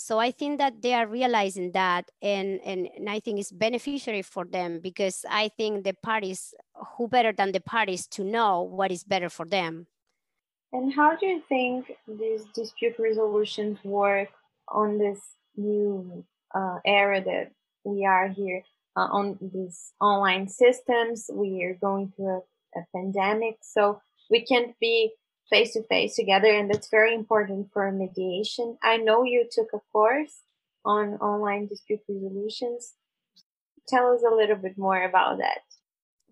So 0.00 0.18
I 0.18 0.30
think 0.30 0.56
that 0.56 0.80
they 0.80 0.94
are 0.94 1.06
realizing 1.06 1.72
that, 1.72 2.10
and, 2.22 2.58
and, 2.64 2.88
and 2.96 3.10
I 3.10 3.20
think 3.20 3.38
it's 3.38 3.52
beneficiary 3.52 4.22
for 4.22 4.46
them 4.46 4.80
because 4.80 5.26
I 5.28 5.48
think 5.48 5.84
the 5.84 5.92
parties, 5.92 6.54
who 6.96 7.06
better 7.06 7.34
than 7.34 7.52
the 7.52 7.60
parties 7.60 8.06
to 8.16 8.24
know 8.24 8.62
what 8.62 8.90
is 8.90 9.04
better 9.04 9.28
for 9.28 9.44
them. 9.44 9.88
And 10.72 10.90
how 10.94 11.16
do 11.16 11.26
you 11.26 11.42
think 11.50 11.92
these 12.08 12.44
dispute 12.54 12.94
resolutions 12.98 13.76
work 13.84 14.30
on 14.68 14.96
this 14.96 15.20
new 15.54 16.24
uh, 16.54 16.78
era 16.86 17.22
that 17.22 17.50
we 17.84 18.06
are 18.06 18.28
here 18.28 18.62
uh, 18.96 19.08
on 19.12 19.38
these 19.52 19.92
online 20.00 20.48
systems? 20.48 21.28
We 21.30 21.62
are 21.64 21.74
going 21.74 22.14
through 22.16 22.42
a, 22.74 22.80
a 22.80 22.84
pandemic, 22.96 23.58
so 23.60 24.00
we 24.30 24.46
can't 24.46 24.74
be 24.80 25.12
face 25.50 25.72
to 25.74 25.82
face 25.84 26.16
together, 26.16 26.48
and 26.48 26.70
that's 26.70 26.88
very 26.88 27.14
important 27.14 27.72
for 27.72 27.90
mediation. 27.92 28.78
I 28.82 28.96
know 28.96 29.24
you 29.24 29.46
took 29.50 29.68
a 29.74 29.80
course 29.92 30.40
on 30.84 31.14
online 31.14 31.66
dispute 31.66 32.00
resolutions. 32.08 32.94
Tell 33.88 34.14
us 34.14 34.22
a 34.22 34.34
little 34.34 34.56
bit 34.56 34.78
more 34.78 35.02
about 35.02 35.38
that. 35.38 35.60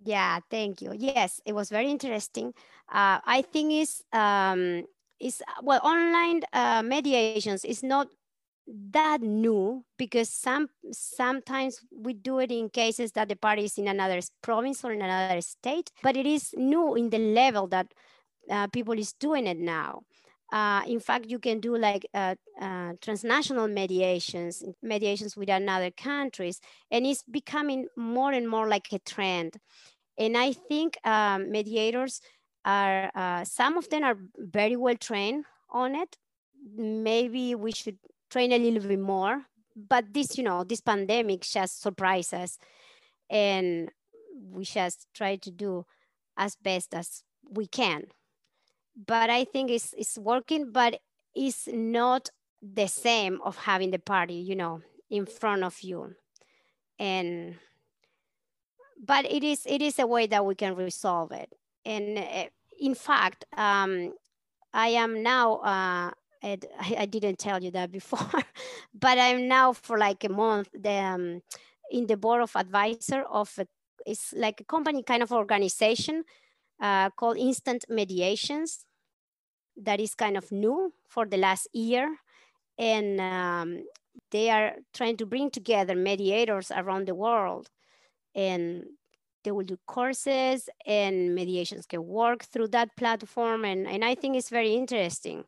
Yeah, 0.04 0.38
thank 0.48 0.80
you. 0.80 0.92
Yes, 0.96 1.40
it 1.44 1.54
was 1.54 1.70
very 1.70 1.90
interesting. 1.90 2.54
Uh, 2.88 3.18
I 3.24 3.42
think 3.42 3.72
it's 3.72 4.02
um, 4.12 4.84
is 5.20 5.42
well 5.62 5.80
online 5.82 6.42
uh, 6.52 6.82
mediations 6.82 7.64
is 7.64 7.82
not 7.82 8.08
that 8.68 9.22
new 9.22 9.84
because 9.96 10.28
some 10.28 10.68
sometimes 10.92 11.80
we 11.90 12.12
do 12.12 12.38
it 12.38 12.52
in 12.52 12.68
cases 12.68 13.12
that 13.12 13.28
the 13.28 13.36
party 13.36 13.64
is 13.64 13.78
in 13.78 13.88
another 13.88 14.20
province 14.42 14.84
or 14.84 14.92
in 14.92 15.02
another 15.02 15.40
state, 15.40 15.90
but 16.02 16.16
it 16.16 16.26
is 16.26 16.54
new 16.56 16.94
in 16.94 17.10
the 17.10 17.18
level 17.18 17.66
that 17.68 17.92
uh, 18.50 18.66
people 18.68 18.98
is 18.98 19.12
doing 19.12 19.46
it 19.46 19.58
now. 19.58 20.02
Uh, 20.50 20.82
in 20.86 20.98
fact, 20.98 21.26
you 21.28 21.38
can 21.38 21.60
do 21.60 21.76
like 21.76 22.06
uh, 22.14 22.34
uh, 22.60 22.92
transnational 23.02 23.68
mediations, 23.68 24.64
mediations 24.82 25.36
with 25.36 25.50
another 25.50 25.90
countries, 25.90 26.60
and 26.90 27.06
it's 27.06 27.22
becoming 27.22 27.86
more 27.96 28.32
and 28.32 28.48
more 28.48 28.66
like 28.66 28.90
a 28.92 28.98
trend. 29.00 29.56
And 30.18 30.36
I 30.36 30.52
think 30.52 30.96
um, 31.04 31.50
mediators 31.50 32.22
are, 32.64 33.10
uh, 33.14 33.44
some 33.44 33.76
of 33.76 33.88
them 33.90 34.04
are 34.04 34.16
very 34.38 34.76
well 34.76 34.96
trained 34.96 35.44
on 35.70 35.94
it. 35.94 36.16
Maybe 36.74 37.54
we 37.54 37.72
should 37.72 37.98
train 38.30 38.52
a 38.52 38.58
little 38.58 38.88
bit 38.88 38.98
more, 38.98 39.42
but 39.76 40.12
this, 40.12 40.38
you 40.38 40.44
know, 40.44 40.64
this 40.64 40.80
pandemic 40.80 41.42
just 41.42 41.82
surprised 41.82 42.32
us 42.32 42.58
and 43.30 43.90
we 44.50 44.64
just 44.64 45.06
try 45.14 45.36
to 45.36 45.50
do 45.50 45.84
as 46.36 46.56
best 46.56 46.94
as 46.94 47.22
we 47.50 47.66
can 47.66 48.04
but 49.06 49.30
I 49.30 49.44
think 49.44 49.70
it's, 49.70 49.94
it's 49.96 50.18
working, 50.18 50.72
but 50.72 51.00
it's 51.34 51.68
not 51.68 52.30
the 52.60 52.88
same 52.88 53.40
of 53.44 53.56
having 53.56 53.92
the 53.92 53.98
party, 53.98 54.34
you 54.34 54.56
know, 54.56 54.82
in 55.08 55.24
front 55.24 55.62
of 55.62 55.80
you. 55.82 56.14
And, 56.98 57.56
but 59.02 59.24
it 59.30 59.44
is, 59.44 59.64
it 59.66 59.80
is 59.80 60.00
a 60.00 60.06
way 60.06 60.26
that 60.26 60.44
we 60.44 60.56
can 60.56 60.74
resolve 60.74 61.30
it. 61.30 61.52
And 61.84 62.18
uh, 62.18 62.46
in 62.80 62.96
fact, 62.96 63.44
um, 63.56 64.14
I 64.74 64.88
am 64.88 65.22
now, 65.22 65.56
uh, 65.56 66.10
I, 66.42 66.58
I 66.98 67.06
didn't 67.06 67.38
tell 67.38 67.62
you 67.62 67.70
that 67.70 67.92
before, 67.92 68.42
but 68.94 69.18
I'm 69.18 69.46
now 69.46 69.72
for 69.72 69.96
like 69.96 70.24
a 70.24 70.28
month 70.28 70.70
the, 70.74 70.90
um, 70.90 71.42
in 71.92 72.08
the 72.08 72.16
board 72.16 72.42
of 72.42 72.56
advisor 72.56 73.22
of 73.22 73.52
a, 73.58 73.66
it's 74.04 74.32
like 74.32 74.60
a 74.60 74.64
company 74.64 75.04
kind 75.04 75.22
of 75.22 75.30
organization 75.30 76.24
uh, 76.80 77.10
called 77.10 77.36
Instant 77.36 77.84
Mediations 77.88 78.84
that 79.82 80.00
is 80.00 80.14
kind 80.14 80.36
of 80.36 80.50
new 80.52 80.92
for 81.08 81.26
the 81.26 81.36
last 81.36 81.68
year. 81.72 82.16
And 82.78 83.20
um, 83.20 83.84
they 84.30 84.50
are 84.50 84.76
trying 84.92 85.16
to 85.18 85.26
bring 85.26 85.50
together 85.50 85.94
mediators 85.94 86.70
around 86.70 87.08
the 87.08 87.14
world. 87.14 87.70
And 88.34 88.84
they 89.44 89.50
will 89.50 89.64
do 89.64 89.78
courses 89.86 90.68
and 90.86 91.34
mediations 91.34 91.86
can 91.86 92.06
work 92.06 92.44
through 92.44 92.68
that 92.68 92.94
platform. 92.96 93.64
And, 93.64 93.86
and 93.86 94.04
I 94.04 94.14
think 94.14 94.36
it's 94.36 94.50
very 94.50 94.74
interesting, 94.74 95.44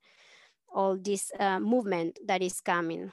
all 0.72 0.96
this 0.96 1.30
uh, 1.38 1.60
movement 1.60 2.18
that 2.26 2.42
is 2.42 2.60
coming. 2.60 3.12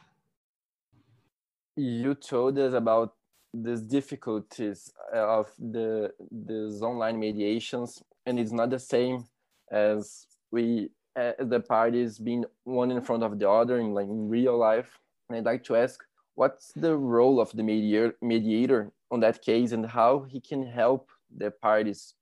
You 1.76 2.16
told 2.16 2.58
us 2.58 2.74
about 2.74 3.14
these 3.54 3.82
difficulties 3.82 4.92
of 5.14 5.52
the 5.58 6.12
these 6.32 6.82
online 6.82 7.20
mediations, 7.20 8.02
and 8.26 8.40
it's 8.40 8.52
not 8.52 8.70
the 8.70 8.80
same 8.80 9.26
as 9.72 10.28
we 10.52 10.90
uh, 11.18 11.34
the 11.40 11.60
parties 11.60 12.20
being 12.20 12.46
one 12.64 12.92
in 12.92 13.02
front 13.02 13.24
of 13.24 13.40
the 13.40 13.50
other 13.50 13.80
in 13.80 13.94
like 13.94 14.08
in 14.08 14.30
real 14.30 14.58
life. 14.58 15.00
And 15.28 15.38
I'd 15.38 15.46
like 15.46 15.64
to 15.66 15.76
ask, 15.76 16.04
what's 16.36 16.72
the 16.74 16.96
role 16.96 17.42
of 17.42 17.52
the 17.52 17.64
mediator 17.64 18.16
mediator 18.22 18.92
on 19.10 19.20
that 19.22 19.42
case, 19.42 19.72
and 19.72 19.86
how 19.86 20.26
he 20.30 20.40
can 20.40 20.66
help 20.66 21.10
the 21.36 21.52
parties 21.52 22.14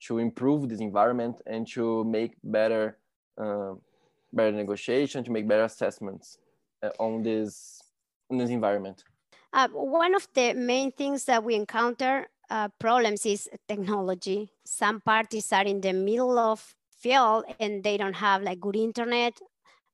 to 0.00 0.18
improve 0.18 0.68
this 0.68 0.80
environment 0.80 1.40
and 1.46 1.66
to 1.74 2.04
make 2.04 2.32
better 2.42 2.98
uh, 3.40 3.74
better 4.32 4.52
negotiation, 4.52 5.24
to 5.24 5.30
make 5.30 5.46
better 5.46 5.64
assessments 5.64 6.38
uh, 6.82 6.90
on 6.98 7.22
this 7.22 7.82
on 8.30 8.38
this 8.38 8.50
environment. 8.50 9.04
Uh, 9.52 9.68
one 9.72 10.14
of 10.14 10.28
the 10.34 10.54
main 10.54 10.92
things 10.92 11.24
that 11.24 11.42
we 11.42 11.54
encounter 11.54 12.28
uh, 12.50 12.68
problems 12.78 13.24
is 13.26 13.48
technology. 13.66 14.50
Some 14.64 15.00
parties 15.00 15.52
are 15.52 15.64
in 15.64 15.80
the 15.80 15.92
middle 15.92 16.38
of 16.38 16.74
field 17.00 17.44
and 17.58 17.82
they 17.82 17.96
don't 17.96 18.16
have 18.16 18.42
like 18.42 18.60
good 18.60 18.76
internet. 18.76 19.38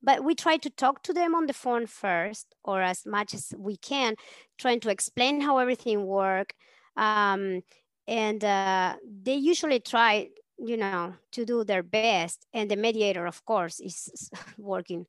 But 0.03 0.23
we 0.23 0.35
try 0.35 0.59
to 0.59 0.71
talk 0.71 1.03
to 1.05 1.15
them 1.15 1.35
on 1.35 1.47
the 1.47 1.55
phone 1.55 1.87
first 1.87 2.55
or 2.63 2.83
as 2.83 3.07
much 3.07 3.33
as 3.33 3.53
we 3.57 3.77
can 3.77 4.17
trying 4.59 4.81
to 4.81 4.91
explain 4.91 5.41
how 5.41 5.59
everything 5.59 6.05
work. 6.07 6.55
Um, 6.97 7.63
and 8.07 8.45
uh, 8.45 8.97
they 9.23 9.35
usually 9.35 9.81
try 9.81 10.29
you 10.59 10.77
know 10.77 11.15
to 11.33 11.45
do 11.45 11.65
their 11.65 11.83
best. 11.83 12.47
And 12.53 12.71
the 12.71 12.77
mediator 12.77 13.27
of 13.27 13.45
course 13.45 13.81
is 13.81 14.31
working 14.59 15.07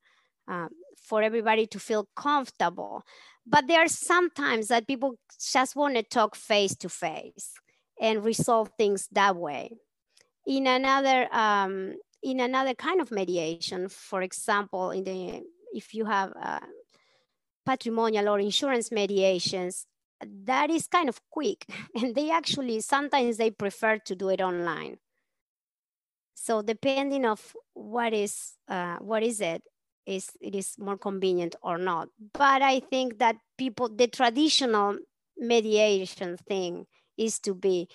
um, 0.48 0.70
for 0.98 1.22
everybody 1.22 1.66
to 1.68 1.80
feel 1.80 2.08
comfortable. 2.16 3.04
But 3.46 3.68
there 3.68 3.82
are 3.82 3.88
sometimes 3.88 4.68
that 4.70 4.88
people 4.88 5.16
just 5.52 5.76
want 5.76 5.96
to 5.96 6.04
talk 6.04 6.36
face 6.36 6.76
to 6.78 6.90
face 6.90 7.54
and 8.00 8.26
resolve 8.26 8.72
things 8.78 9.08
that 9.12 9.36
way. 9.36 9.72
In 10.48 10.68
another, 10.68 11.28
um, 11.34 11.96
in 12.22 12.40
another 12.40 12.74
kind 12.74 13.02
of 13.02 13.12
mediation, 13.12 13.90
for 13.90 14.22
example, 14.22 14.92
in 14.92 15.04
the 15.04 15.44
if 15.74 15.94
you 15.94 16.06
have 16.06 16.32
uh, 16.42 16.60
patrimonial 17.66 18.30
or 18.30 18.40
insurance 18.40 18.92
mediations, 18.92 19.86
that 20.46 20.70
is 20.70 20.88
kind 20.88 21.10
of 21.10 21.20
quick, 21.30 21.66
and 21.96 22.16
they 22.16 22.32
actually 22.32 22.80
sometimes 22.82 23.38
they 23.38 23.52
prefer 23.52 23.98
to 24.00 24.16
do 24.16 24.30
it 24.30 24.42
online. 24.42 24.98
So 26.36 26.62
depending 26.62 27.26
of 27.26 27.56
what 27.74 28.14
is 28.14 28.54
uh, 28.68 28.98
what 28.98 29.24
is 29.24 29.42
it, 29.42 29.64
is 30.06 30.30
it 30.42 30.56
is 30.56 30.76
more 30.78 30.98
convenient 30.98 31.56
or 31.62 31.78
not. 31.78 32.10
But 32.34 32.62
I 32.62 32.80
think 32.80 33.20
that 33.20 33.38
people, 33.58 33.90
the 33.90 34.08
traditional 34.08 34.98
mediation 35.38 36.38
thing 36.38 36.86
is 37.18 37.40
to 37.40 37.54
be 37.54 37.90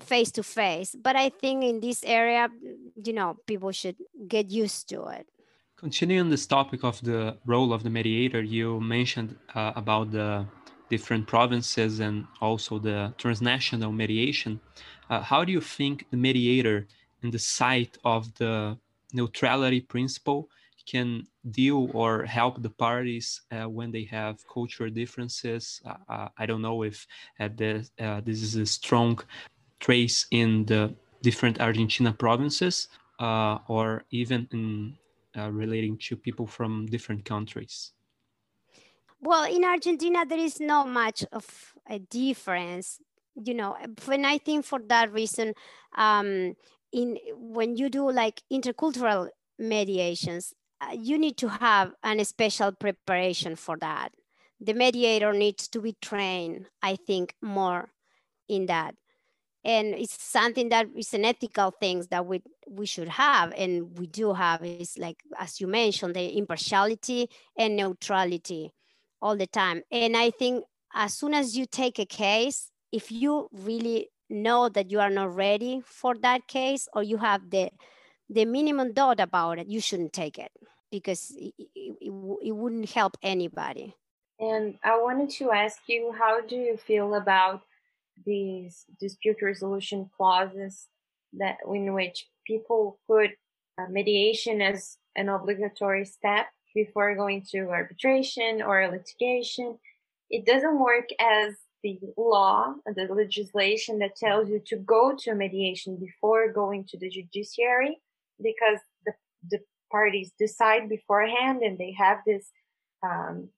face 0.00 0.30
to 0.32 0.42
face. 0.42 0.94
But 0.94 1.16
I 1.16 1.28
think 1.28 1.64
in 1.64 1.80
this 1.80 2.02
area, 2.04 2.48
you 3.02 3.12
know, 3.12 3.36
people 3.46 3.72
should 3.72 3.96
get 4.26 4.50
used 4.50 4.88
to 4.90 5.04
it. 5.06 5.26
Continuing 5.76 6.28
this 6.28 6.46
topic 6.46 6.82
of 6.82 7.00
the 7.02 7.36
role 7.46 7.72
of 7.72 7.82
the 7.82 7.90
mediator, 7.90 8.42
you 8.42 8.80
mentioned 8.80 9.36
uh, 9.54 9.72
about 9.76 10.10
the 10.10 10.44
different 10.90 11.26
provinces 11.26 12.00
and 12.00 12.26
also 12.40 12.78
the 12.78 13.12
transnational 13.18 13.92
mediation. 13.92 14.58
Uh, 15.10 15.20
how 15.20 15.44
do 15.44 15.52
you 15.52 15.60
think 15.60 16.06
the 16.10 16.16
mediator 16.16 16.86
in 17.22 17.30
the 17.30 17.38
sight 17.38 17.98
of 18.04 18.34
the 18.34 18.76
neutrality 19.12 19.80
principle 19.80 20.48
can 20.88 21.26
deal 21.50 21.90
or 21.92 22.24
help 22.24 22.62
the 22.62 22.70
parties 22.70 23.42
uh, 23.52 23.68
when 23.68 23.90
they 23.90 24.04
have 24.04 24.36
cultural 24.48 24.90
differences. 24.90 25.80
Uh, 25.84 25.94
uh 26.08 26.28
I 26.38 26.46
don't 26.46 26.62
know 26.62 26.82
if 26.82 27.06
uh, 27.38 27.48
the, 27.54 27.88
uh, 28.00 28.20
this 28.24 28.42
is 28.42 28.56
a 28.56 28.66
strong 28.66 29.20
trace 29.80 30.26
in 30.30 30.66
the 30.66 30.94
different 31.22 31.60
Argentina 31.60 32.12
provinces 32.12 32.88
uh, 33.18 33.58
or 33.68 34.04
even 34.10 34.48
in 34.52 34.98
relating 35.50 35.96
to 35.98 36.16
people 36.16 36.46
from 36.46 36.86
different 36.86 37.24
countries. 37.24 37.92
Well, 39.20 39.44
in 39.52 39.64
Argentina, 39.64 40.24
there 40.24 40.38
is 40.38 40.60
not 40.60 40.88
much 40.88 41.24
of 41.32 41.74
a 41.88 41.98
difference. 41.98 43.00
You 43.34 43.54
know, 43.54 43.76
when 44.04 44.24
I 44.24 44.38
think 44.38 44.64
for 44.64 44.80
that 44.88 45.12
reason, 45.12 45.54
um, 45.96 46.54
in 46.92 47.18
when 47.34 47.76
you 47.76 47.88
do 47.88 48.10
like 48.10 48.42
intercultural 48.52 49.28
mediations, 49.58 50.54
uh, 50.80 50.92
you 50.92 51.18
need 51.18 51.36
to 51.38 51.48
have 51.48 51.92
an 52.02 52.24
special 52.24 52.72
preparation 52.72 53.56
for 53.56 53.76
that. 53.78 54.12
The 54.60 54.74
mediator 54.74 55.32
needs 55.32 55.68
to 55.68 55.80
be 55.80 55.96
trained, 56.00 56.66
I 56.82 56.96
think, 56.96 57.34
more 57.42 57.90
in 58.48 58.66
that. 58.66 58.94
And 59.68 59.94
it's 59.94 60.16
something 60.22 60.70
that 60.70 60.86
is 60.96 61.12
an 61.12 61.26
ethical 61.26 61.72
thing 61.72 62.02
that 62.10 62.24
we, 62.24 62.40
we 62.66 62.86
should 62.86 63.10
have, 63.10 63.52
and 63.54 63.98
we 63.98 64.06
do 64.06 64.32
have, 64.32 64.64
is 64.64 64.96
like, 64.96 65.18
as 65.38 65.60
you 65.60 65.66
mentioned, 65.66 66.16
the 66.16 66.38
impartiality 66.38 67.28
and 67.54 67.76
neutrality 67.76 68.72
all 69.20 69.36
the 69.36 69.46
time. 69.46 69.82
And 69.92 70.16
I 70.16 70.30
think 70.30 70.64
as 70.94 71.12
soon 71.12 71.34
as 71.34 71.54
you 71.54 71.66
take 71.66 71.98
a 71.98 72.06
case, 72.06 72.70
if 72.92 73.12
you 73.12 73.50
really 73.52 74.08
know 74.30 74.70
that 74.70 74.90
you 74.90 75.00
are 75.00 75.10
not 75.10 75.34
ready 75.36 75.82
for 75.84 76.14
that 76.22 76.48
case 76.48 76.88
or 76.94 77.02
you 77.02 77.18
have 77.18 77.50
the 77.50 77.70
the 78.30 78.46
minimum 78.46 78.94
doubt 78.94 79.20
about 79.20 79.58
it, 79.58 79.66
you 79.68 79.80
shouldn't 79.80 80.14
take 80.14 80.38
it 80.38 80.52
because 80.90 81.34
it, 81.36 81.54
it, 81.74 82.12
it, 82.42 82.52
wouldn't 82.52 82.90
help 82.90 83.16
anybody. 83.22 83.94
And 84.38 84.78
I 84.84 84.98
wanted 84.98 85.30
to 85.38 85.50
ask 85.50 85.78
you, 85.86 86.14
how 86.18 86.42
do 86.42 86.54
you 86.54 86.76
feel 86.76 87.14
about 87.14 87.62
these 88.24 88.84
dispute 89.00 89.38
resolution 89.42 90.10
clauses 90.16 90.86
that 91.34 91.56
in 91.72 91.92
which 91.94 92.26
people 92.46 92.98
put 93.06 93.30
uh, 93.78 93.86
mediation 93.90 94.60
as 94.62 94.98
an 95.16 95.28
obligatory 95.28 96.04
step 96.04 96.46
before 96.74 97.14
going 97.14 97.44
to 97.50 97.68
arbitration 97.68 98.62
or 98.62 98.88
litigation? 98.88 99.78
It 100.30 100.46
doesn't 100.46 100.78
work 100.78 101.08
as 101.20 101.54
the 101.82 101.98
law, 102.16 102.74
the 102.86 103.06
legislation 103.12 103.98
that 104.00 104.16
tells 104.16 104.48
you 104.48 104.60
to 104.66 104.76
go 104.76 105.14
to 105.20 105.34
mediation 105.34 105.96
before 105.96 106.52
going 106.52 106.84
to 106.88 106.98
the 106.98 107.08
judiciary 107.08 107.98
because 108.42 108.78
the, 109.06 109.12
the 109.50 109.60
parties 109.90 110.32
decide 110.38 110.88
beforehand 110.88 111.62
and 111.62 111.78
they 111.78 111.94
have 111.96 112.18
this 112.26 112.50
um, 113.02 113.48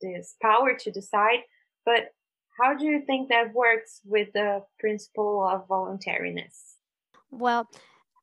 this 0.00 0.36
power 0.40 0.74
to 0.74 0.90
decide. 0.90 1.40
But 1.84 2.10
how 2.58 2.74
do 2.74 2.84
you 2.84 3.02
think 3.06 3.28
that 3.28 3.52
works 3.54 4.00
with 4.04 4.32
the 4.32 4.62
principle 4.78 5.46
of 5.46 5.66
voluntariness? 5.68 6.76
Well, 7.30 7.68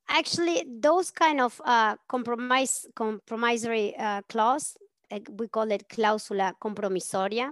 actually, 0.09 0.65
those 0.79 1.11
kind 1.11 1.41
of 1.41 1.61
uh, 1.63 1.97
compromise 2.07 2.85
compromissory 2.95 3.95
uh, 3.97 4.21
clause, 4.29 4.77
like 5.11 5.27
we 5.37 5.47
call 5.47 5.71
it 5.71 5.87
clausula 5.89 6.53
compromisoria, 6.61 7.49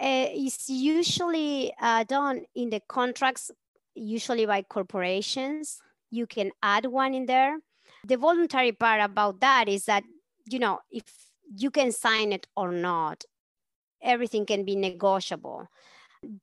uh, 0.00 0.26
is 0.34 0.68
usually 0.68 1.72
uh, 1.80 2.04
done 2.04 2.44
in 2.54 2.70
the 2.70 2.80
contracts, 2.88 3.50
usually 3.94 4.46
by 4.46 4.62
corporations. 4.62 5.78
You 6.10 6.26
can 6.26 6.52
add 6.62 6.86
one 6.86 7.14
in 7.14 7.26
there 7.26 7.58
the 8.06 8.16
voluntary 8.16 8.72
part 8.72 9.00
about 9.00 9.40
that 9.40 9.68
is 9.68 9.84
that 9.86 10.04
you 10.46 10.58
know 10.58 10.78
if 10.90 11.04
you 11.56 11.70
can 11.70 11.92
sign 11.92 12.32
it 12.32 12.46
or 12.56 12.72
not 12.72 13.24
everything 14.02 14.46
can 14.46 14.64
be 14.64 14.76
negotiable 14.76 15.68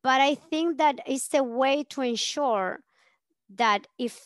but 0.01 0.21
i 0.21 0.35
think 0.35 0.77
that 0.77 0.99
it's 1.05 1.33
a 1.33 1.43
way 1.43 1.83
to 1.83 2.01
ensure 2.01 2.79
that 3.55 3.87
if 3.99 4.19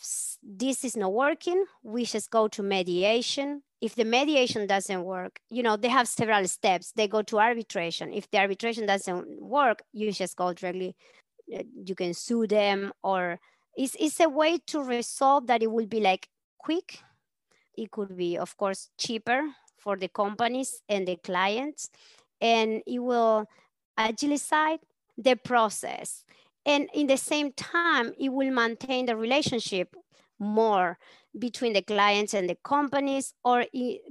this 0.44 0.84
is 0.84 0.96
not 0.96 1.14
working 1.14 1.66
we 1.84 2.06
just 2.06 2.30
go 2.30 2.48
to 2.48 2.64
mediation. 2.64 3.62
If 3.80 3.94
the 3.94 4.06
mediation 4.06 4.66
doesn't 4.68 5.04
work 5.04 5.40
you 5.50 5.64
know 5.64 5.76
they 5.76 5.90
have 5.90 6.08
several 6.08 6.48
steps. 6.48 6.94
They 6.96 7.08
go 7.08 7.22
to 7.24 7.40
arbitration. 7.40 8.14
If 8.14 8.30
the 8.32 8.40
arbitration 8.40 8.86
doesn't 8.86 9.42
work 9.42 9.82
you 9.94 10.12
just 10.12 10.36
go 10.36 10.54
directly 10.54 10.96
uh, 11.54 11.64
you 11.84 11.96
can 11.96 12.14
sue 12.14 12.48
them 12.48 12.94
or 13.04 13.40
it's, 13.76 13.96
it's 14.00 14.20
a 14.20 14.28
way 14.28 14.58
to 14.68 14.82
resolve 14.82 15.48
that 15.48 15.62
it 15.62 15.72
will 15.72 15.86
be 15.86 16.00
like 16.00 16.28
quick. 16.58 17.00
It 17.78 17.92
could 17.92 18.18
be, 18.18 18.38
of 18.38 18.58
course, 18.58 18.90
cheaper 18.98 19.44
for 19.78 19.96
the 19.96 20.08
companies 20.08 20.82
and 20.90 21.08
the 21.08 21.16
clients, 21.18 21.92
and 22.42 22.82
it 22.88 22.98
will 22.98 23.46
agilize 23.98 24.80
the 25.18 25.36
process. 25.36 26.24
And 26.66 26.90
in 26.94 27.08
the 27.08 27.18
same 27.18 27.54
time, 27.54 28.14
it 28.20 28.30
will 28.30 28.52
maintain 28.52 29.06
the 29.06 29.16
relationship 29.16 29.96
more 30.40 30.98
between 31.38 31.74
the 31.74 31.82
clients 31.82 32.34
and 32.34 32.50
the 32.50 32.58
companies 32.64 33.34
or 33.44 33.66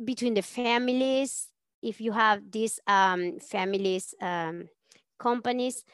between 0.05 0.35
the 0.35 0.43
families, 0.43 1.49
if 1.83 2.01
you 2.01 2.13
have 2.13 2.51
these 2.51 2.81
um, 2.87 3.39
families 3.41 4.15
um, 4.21 4.69
companies. 5.19 5.85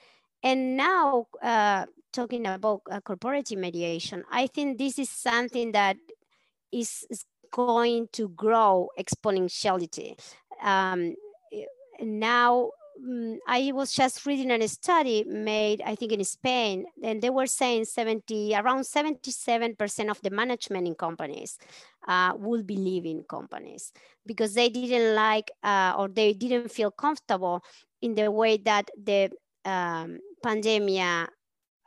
And 0.42 0.76
now, 0.76 1.26
uh, 1.42 1.86
talking 2.12 2.46
about 2.46 2.82
uh, 2.90 3.00
corporative 3.00 3.58
mediation, 3.58 4.24
I 4.30 4.46
think 4.46 4.78
this 4.78 4.98
is 4.98 5.08
something 5.08 5.72
that 5.72 5.96
is, 6.70 7.04
is 7.10 7.24
going 7.50 8.08
to 8.12 8.28
grow 8.30 8.88
exponentially. 8.98 10.18
Um, 10.62 11.14
now, 12.00 12.70
um, 13.02 13.38
I 13.46 13.72
was 13.72 13.92
just 13.92 14.24
reading 14.26 14.50
a 14.50 14.68
study 14.68 15.24
made, 15.24 15.82
I 15.84 15.94
think 15.94 16.12
in 16.12 16.24
Spain, 16.24 16.86
and 17.02 17.20
they 17.20 17.30
were 17.30 17.46
saying 17.46 17.86
70, 17.86 18.54
around 18.54 18.82
77% 18.82 20.10
of 20.10 20.20
the 20.22 20.30
management 20.30 20.86
in 20.86 20.94
companies 20.94 21.58
uh, 22.06 22.32
will 22.36 22.62
be 22.62 22.76
leaving 22.76 23.24
companies 23.24 23.92
because 24.26 24.54
they 24.54 24.68
didn't 24.68 25.14
like 25.14 25.50
uh, 25.62 25.94
or 25.98 26.08
they 26.08 26.32
didn't 26.32 26.70
feel 26.70 26.90
comfortable 26.90 27.64
in 28.00 28.14
the 28.14 28.30
way 28.30 28.56
that 28.58 28.90
the 29.02 29.30
um, 29.64 30.18
pandemic 30.42 31.28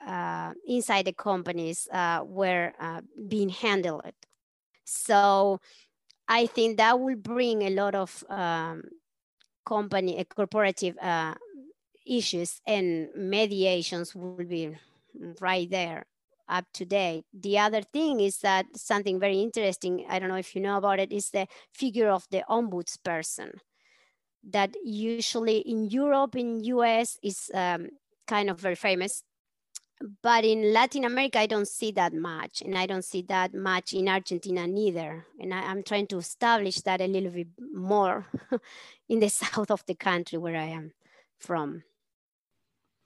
uh, 0.06 0.54
inside 0.68 1.06
the 1.06 1.14
companies 1.14 1.88
uh, 1.92 2.22
were 2.26 2.74
uh, 2.80 3.02
being 3.28 3.50
handled. 3.50 4.14
So 4.84 5.60
I 6.28 6.48
think 6.48 6.78
that 6.78 7.00
will 7.00 7.16
bring 7.16 7.64
a 7.64 7.70
lot 7.70 7.96
of 7.96 8.24
um, 8.30 8.84
company, 9.66 10.20
uh, 10.20 10.24
corporative 10.24 10.96
uh, 11.02 11.34
issues 12.06 12.62
and 12.68 13.10
mediations 13.16 14.16
will 14.16 14.46
be 14.46 14.76
right 15.40 15.70
there 15.70 16.06
up 16.48 16.66
to 16.74 16.86
date. 16.86 17.26
The 17.34 17.58
other 17.60 17.82
thing 17.82 18.20
is 18.20 18.40
that 18.40 18.66
something 18.76 19.20
very 19.20 19.42
interesting, 19.42 20.06
I 20.10 20.20
don't 20.20 20.30
know 20.30 20.36
if 20.36 20.56
you 20.56 20.62
know 20.62 20.78
about 20.78 21.00
it, 21.00 21.12
is 21.12 21.32
the 21.32 21.48
figure 21.74 22.10
of 22.10 22.28
the 22.30 22.44
ombudsperson 22.50 23.60
that 24.52 24.76
usually 24.84 25.58
in 25.58 25.90
Europe, 25.90 26.36
in 26.36 26.64
US 26.64 27.18
is 27.24 27.50
um, 27.54 27.90
kind 28.28 28.50
of 28.50 28.60
very 28.60 28.76
famous 28.76 29.24
but 30.22 30.44
in 30.44 30.74
Latin 30.74 31.06
America, 31.06 31.40
I 31.40 31.46
don't 31.46 31.68
see 31.68 31.92
that 31.92 32.14
much, 32.14 32.62
and 32.62 32.78
I 32.78 32.86
don't 32.86 33.06
see 33.06 33.22
that 33.24 33.54
much 33.54 33.94
in 33.94 34.10
Argentina 34.10 34.68
neither. 34.68 35.26
And 35.40 35.54
I, 35.54 35.72
am 35.72 35.84
trying 35.84 36.08
to 36.08 36.18
establish 36.18 36.78
that 36.82 37.02
a 37.02 37.08
little 37.08 37.32
bit 37.32 37.48
more 37.74 38.26
in 39.10 39.20
the 39.20 39.30
south 39.42 39.72
of 39.72 39.86
the 39.86 39.96
country 39.96 40.38
where 40.38 40.58
I 40.58 40.66
am. 40.66 40.92
from? 41.40 41.84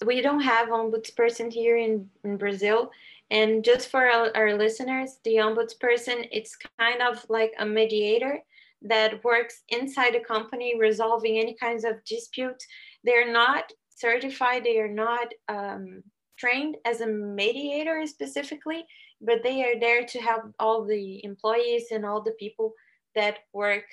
We 0.05 0.21
don't 0.21 0.41
have 0.41 0.69
ombudsperson 0.69 1.51
here 1.51 1.77
in, 1.77 2.09
in 2.23 2.37
Brazil. 2.37 2.91
And 3.29 3.63
just 3.63 3.89
for 3.89 4.09
our, 4.09 4.31
our 4.35 4.57
listeners, 4.57 5.19
the 5.23 5.35
ombudsperson, 5.35 6.27
it's 6.31 6.57
kind 6.79 7.01
of 7.01 7.25
like 7.29 7.53
a 7.59 7.65
mediator 7.65 8.39
that 8.81 9.23
works 9.23 9.61
inside 9.69 10.13
the 10.13 10.21
company 10.21 10.79
resolving 10.79 11.37
any 11.37 11.53
kinds 11.53 11.83
of 11.83 12.03
disputes. 12.05 12.65
They're 13.03 13.31
not 13.31 13.71
certified, 13.89 14.63
they 14.63 14.79
are 14.79 14.87
not 14.87 15.27
um, 15.49 16.03
trained 16.39 16.77
as 16.85 17.01
a 17.01 17.07
mediator 17.07 18.05
specifically, 18.07 18.85
but 19.21 19.43
they 19.43 19.63
are 19.63 19.79
there 19.79 20.05
to 20.05 20.19
help 20.19 20.43
all 20.59 20.85
the 20.85 21.23
employees 21.23 21.87
and 21.91 22.05
all 22.05 22.21
the 22.21 22.35
people 22.39 22.73
that 23.15 23.39
work 23.53 23.85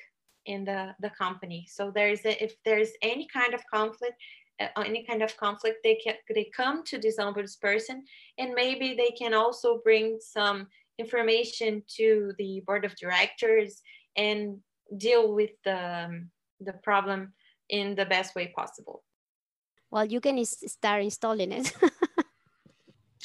in 0.46 0.64
the, 0.64 0.94
the 1.00 1.10
company. 1.10 1.66
So 1.68 1.90
there's 1.94 2.24
a, 2.24 2.42
if 2.42 2.54
there's 2.64 2.90
any 3.02 3.26
kind 3.32 3.52
of 3.52 3.62
conflict, 3.72 4.14
uh, 4.60 4.68
any 4.84 5.04
kind 5.04 5.22
of 5.22 5.36
conflict, 5.36 5.78
they 5.82 5.96
can 5.96 6.14
they 6.34 6.50
come 6.56 6.82
to 6.84 6.98
this 6.98 7.18
ombudsperson, 7.18 8.00
and 8.38 8.54
maybe 8.54 8.94
they 8.94 9.10
can 9.10 9.34
also 9.34 9.80
bring 9.84 10.18
some 10.20 10.68
information 10.98 11.82
to 11.96 12.32
the 12.38 12.62
board 12.66 12.84
of 12.84 12.96
directors 12.96 13.82
and 14.16 14.58
deal 14.96 15.34
with 15.34 15.50
the 15.64 16.04
um, 16.04 16.30
the 16.60 16.72
problem 16.72 17.34
in 17.68 17.94
the 17.96 18.06
best 18.06 18.34
way 18.34 18.52
possible. 18.56 19.02
Well, 19.90 20.04
you 20.04 20.20
can 20.20 20.42
start 20.44 21.02
installing 21.02 21.52
it. 21.52 21.72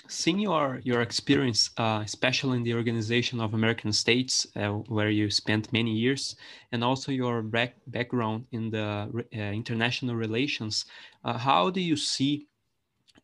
Seeing 0.07 0.39
your 0.39 0.81
your 0.83 1.01
experience, 1.01 1.69
uh, 1.77 2.01
especially 2.03 2.57
in 2.57 2.63
the 2.63 2.73
Organization 2.73 3.39
of 3.39 3.53
American 3.53 3.93
States, 3.93 4.47
uh, 4.55 4.69
where 4.89 5.09
you 5.09 5.29
spent 5.29 5.71
many 5.71 5.91
years, 5.91 6.35
and 6.71 6.83
also 6.83 7.11
your 7.11 7.41
back, 7.41 7.75
background 7.87 8.45
in 8.51 8.69
the 8.69 9.09
uh, 9.33 9.37
international 9.37 10.15
relations, 10.15 10.85
uh, 11.23 11.37
how 11.37 11.69
do 11.69 11.79
you 11.79 11.95
see 11.95 12.47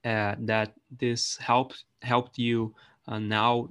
uh, 0.06 0.36
that 0.40 0.74
this 1.00 1.38
helped 1.38 1.86
helped 2.02 2.38
you 2.38 2.74
uh, 3.08 3.20
now 3.20 3.70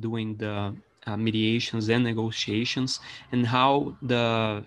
doing 0.00 0.36
the 0.36 0.74
mediations 1.18 1.90
and 1.90 2.04
negotiations, 2.04 3.00
and 3.32 3.46
how 3.46 3.94
the 4.02 4.64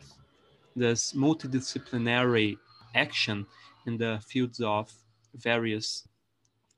this 0.76 1.14
multidisciplinary 1.14 2.58
action 2.94 3.46
in 3.88 3.98
the 3.98 4.20
fields 4.28 4.60
of 4.62 4.92
various 5.34 6.08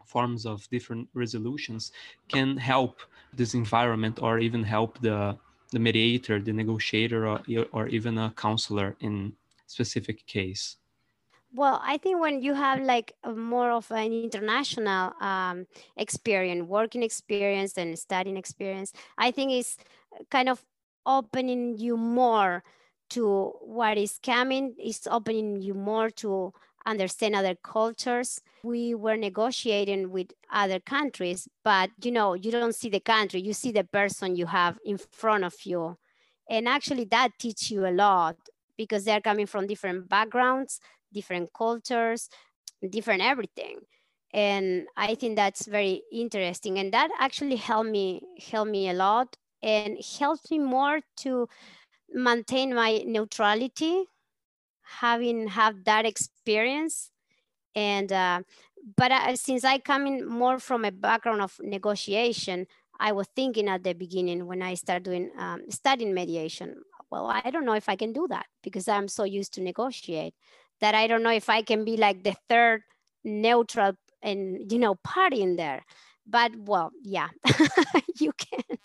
forms 0.09 0.45
of 0.45 0.67
different 0.69 1.07
resolutions 1.13 1.91
can 2.27 2.57
help 2.57 3.01
this 3.33 3.53
environment 3.53 4.19
or 4.21 4.39
even 4.39 4.63
help 4.63 4.99
the 5.01 5.37
the 5.71 5.79
mediator 5.79 6.39
the 6.41 6.53
negotiator 6.53 7.27
or, 7.27 7.39
or 7.71 7.87
even 7.87 8.17
a 8.17 8.33
counselor 8.35 8.95
in 9.01 9.33
specific 9.67 10.25
case. 10.25 10.77
Well 11.53 11.79
i 11.83 11.97
think 11.97 12.21
when 12.21 12.41
you 12.41 12.53
have 12.53 12.79
like 12.81 13.13
more 13.25 13.71
of 13.71 13.91
an 13.91 14.13
international 14.13 15.13
um, 15.21 15.65
experience 15.97 16.63
working 16.67 17.03
experience 17.03 17.77
and 17.77 17.97
studying 17.97 18.37
experience 18.37 18.93
i 19.17 19.31
think 19.31 19.51
it's 19.51 19.77
kind 20.29 20.49
of 20.49 20.63
opening 21.05 21.77
you 21.77 21.97
more 21.97 22.63
to 23.09 23.53
what 23.61 23.97
is 23.97 24.19
coming. 24.23 24.75
It's 24.77 25.07
opening 25.07 25.61
you 25.61 25.73
more 25.73 26.09
to 26.21 26.53
understand 26.89 27.35
other 27.35 27.55
cultures. 27.55 28.41
We 28.63 28.93
were 28.95 29.17
negotiating 29.17 30.11
with 30.11 30.27
other 30.51 30.79
countries, 30.79 31.47
but 31.63 31.91
you 32.03 32.11
know, 32.11 32.33
you 32.33 32.51
don't 32.51 32.75
see 32.75 32.89
the 32.89 32.99
country, 32.99 33.41
you 33.41 33.53
see 33.53 33.71
the 33.71 33.83
person 33.83 34.35
you 34.35 34.47
have 34.47 34.77
in 34.83 34.97
front 34.97 35.43
of 35.43 35.55
you. 35.63 35.97
And 36.49 36.67
actually 36.67 37.05
that 37.05 37.31
teaches 37.39 37.71
you 37.71 37.85
a 37.87 37.91
lot 37.91 38.37
because 38.77 39.05
they're 39.05 39.21
coming 39.21 39.45
from 39.45 39.67
different 39.67 40.09
backgrounds, 40.09 40.79
different 41.13 41.51
cultures, 41.53 42.29
different 42.89 43.21
everything. 43.21 43.79
And 44.33 44.87
I 44.95 45.15
think 45.15 45.35
that's 45.35 45.65
very 45.65 46.03
interesting. 46.11 46.77
And 46.79 46.93
that 46.93 47.09
actually 47.19 47.55
helped 47.57 47.89
me 47.89 48.21
helped 48.51 48.71
me 48.71 48.89
a 48.89 48.93
lot 48.93 49.37
and 49.61 49.97
helped 50.19 50.51
me 50.51 50.59
more 50.59 51.01
to 51.17 51.47
maintain 52.11 52.73
my 52.73 53.03
neutrality 53.05 54.05
having 54.99 55.47
have 55.47 55.83
that 55.85 56.05
experience. 56.05 57.11
And 57.75 58.11
uh, 58.11 58.41
but 58.95 59.11
uh, 59.11 59.35
since 59.35 59.63
i 59.63 59.77
come 59.77 60.07
in 60.07 60.25
more 60.25 60.57
from 60.57 60.85
a 60.85 60.91
background 60.91 61.41
of 61.41 61.59
negotiation 61.61 62.65
i 62.99 63.11
was 63.11 63.27
thinking 63.35 63.67
at 63.67 63.83
the 63.83 63.93
beginning 63.93 64.45
when 64.47 64.61
i 64.61 64.73
started 64.73 65.03
doing 65.03 65.29
um, 65.37 65.61
studying 65.69 66.13
mediation 66.13 66.75
well 67.11 67.27
i 67.27 67.51
don't 67.51 67.65
know 67.65 67.73
if 67.73 67.89
i 67.89 67.95
can 67.95 68.13
do 68.13 68.25
that 68.29 68.45
because 68.63 68.87
i'm 68.87 69.09
so 69.09 69.25
used 69.25 69.53
to 69.53 69.61
negotiate 69.61 70.33
that 70.79 70.95
i 70.95 71.07
don't 71.07 71.23
know 71.23 71.29
if 71.29 71.49
i 71.49 71.61
can 71.61 71.83
be 71.83 71.97
like 71.97 72.23
the 72.23 72.35
third 72.47 72.81
neutral 73.23 73.93
and 74.21 74.71
you 74.71 74.79
know 74.79 74.95
party 74.95 75.41
in 75.41 75.55
there. 75.55 75.83
But 76.25 76.51
well 76.57 76.91
yeah 77.03 77.29
you 78.19 78.31
can 78.37 78.77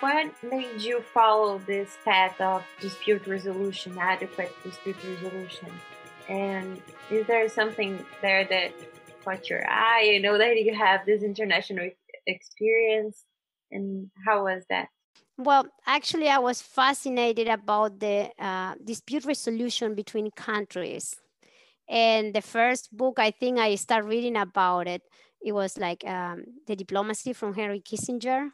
What 0.00 0.32
made 0.42 0.80
you 0.80 1.02
follow 1.12 1.58
this 1.66 1.98
path 2.06 2.40
of 2.40 2.64
dispute 2.80 3.26
resolution, 3.26 3.98
adequate 3.98 4.50
dispute 4.64 4.96
resolution? 5.04 5.68
And 6.26 6.80
is 7.10 7.26
there 7.26 7.46
something 7.50 8.02
there 8.22 8.46
that 8.46 8.72
caught 9.22 9.50
your 9.50 9.68
eye? 9.68 10.08
You 10.14 10.22
know 10.22 10.38
that 10.38 10.56
you 10.56 10.74
have 10.74 11.04
this 11.04 11.22
international 11.22 11.90
experience, 12.26 13.24
and 13.70 14.10
how 14.24 14.44
was 14.44 14.64
that? 14.70 14.88
Well, 15.36 15.66
actually, 15.86 16.28
I 16.28 16.38
was 16.38 16.62
fascinated 16.62 17.48
about 17.48 18.00
the 18.00 18.30
uh, 18.38 18.76
dispute 18.82 19.26
resolution 19.26 19.94
between 19.94 20.30
countries. 20.30 21.14
And 21.90 22.34
the 22.34 22.42
first 22.42 22.96
book 22.96 23.18
I 23.18 23.32
think 23.32 23.58
I 23.58 23.74
started 23.74 24.08
reading 24.08 24.36
about 24.36 24.86
it, 24.86 25.02
it 25.44 25.52
was 25.52 25.76
like 25.76 26.06
um, 26.06 26.44
The 26.66 26.76
Diplomacy 26.76 27.34
from 27.34 27.52
Henry 27.52 27.80
Kissinger 27.80 28.50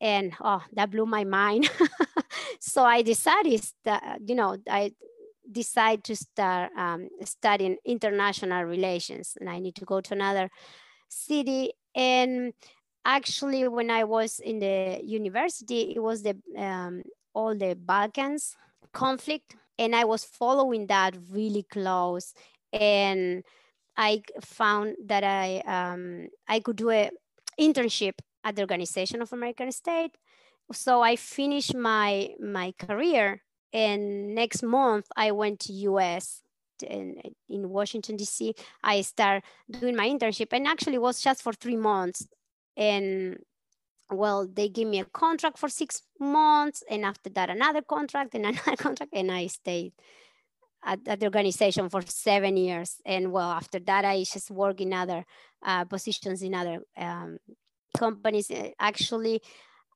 and 0.00 0.32
oh 0.40 0.62
that 0.72 0.90
blew 0.90 1.06
my 1.06 1.24
mind. 1.24 1.70
So 2.60 2.84
i 2.84 3.02
decided 3.02 3.64
that 3.84 4.18
you 4.26 4.34
know 4.34 4.56
i 4.68 4.92
decided 5.50 6.04
to 6.04 6.16
start 6.16 6.72
um, 6.76 7.08
studying 7.24 7.76
international 7.84 8.64
relations 8.64 9.36
and 9.40 9.48
i 9.48 9.58
need 9.58 9.74
to 9.76 9.84
go 9.84 10.00
to 10.00 10.14
another 10.14 10.50
city. 11.08 11.72
And 11.94 12.52
actually 13.04 13.68
when 13.68 13.90
i 13.90 14.04
was 14.04 14.40
in 14.40 14.58
the 14.58 15.00
university 15.04 15.94
it 15.94 16.02
was 16.02 16.22
the 16.22 16.36
um, 16.58 17.02
all 17.34 17.54
the 17.56 17.76
balkans 17.76 18.56
conflict 18.92 19.54
and 19.78 19.94
i 19.94 20.04
was 20.04 20.24
following 20.24 20.86
that 20.88 21.16
really 21.30 21.62
close. 21.62 22.34
And 22.72 23.44
i 23.96 24.22
found 24.42 24.96
that 25.06 25.24
i 25.24 25.62
um, 25.66 26.28
i 26.48 26.60
could 26.60 26.76
do 26.76 26.90
a 26.90 27.10
internship 27.58 28.14
at 28.46 28.54
the 28.54 28.62
Organization 28.62 29.20
of 29.20 29.32
American 29.32 29.72
States. 29.72 30.16
So 30.72 31.02
I 31.02 31.16
finished 31.16 31.74
my, 31.74 32.30
my 32.40 32.72
career 32.78 33.42
and 33.72 34.34
next 34.34 34.62
month 34.62 35.06
I 35.16 35.32
went 35.32 35.60
to 35.60 35.72
US 35.90 36.42
in, 36.88 37.20
in 37.48 37.68
Washington, 37.68 38.16
DC. 38.16 38.56
I 38.84 39.00
start 39.00 39.42
doing 39.68 39.96
my 39.96 40.08
internship 40.08 40.52
and 40.52 40.66
actually 40.66 40.98
was 40.98 41.20
just 41.20 41.42
for 41.42 41.52
three 41.52 41.76
months. 41.76 42.28
And 42.76 43.38
well, 44.10 44.46
they 44.46 44.68
gave 44.68 44.86
me 44.86 45.00
a 45.00 45.04
contract 45.06 45.58
for 45.58 45.68
six 45.68 46.02
months 46.20 46.84
and 46.88 47.04
after 47.04 47.28
that 47.30 47.50
another 47.50 47.82
contract 47.82 48.34
and 48.36 48.46
another 48.50 48.76
contract 48.76 49.12
and 49.12 49.32
I 49.32 49.48
stayed 49.48 49.92
at, 50.84 51.00
at, 51.08 51.18
the 51.18 51.26
organization 51.26 51.88
for 51.88 52.02
seven 52.02 52.56
years. 52.56 53.00
And 53.04 53.32
well, 53.32 53.50
after 53.50 53.80
that, 53.80 54.04
I 54.04 54.22
just 54.22 54.52
work 54.52 54.80
in 54.80 54.92
other 54.92 55.24
uh, 55.64 55.84
positions 55.84 56.42
in 56.42 56.54
other 56.54 56.78
um, 56.96 57.38
companies. 57.98 58.50
Eh, 58.50 58.70
actually, 58.78 59.42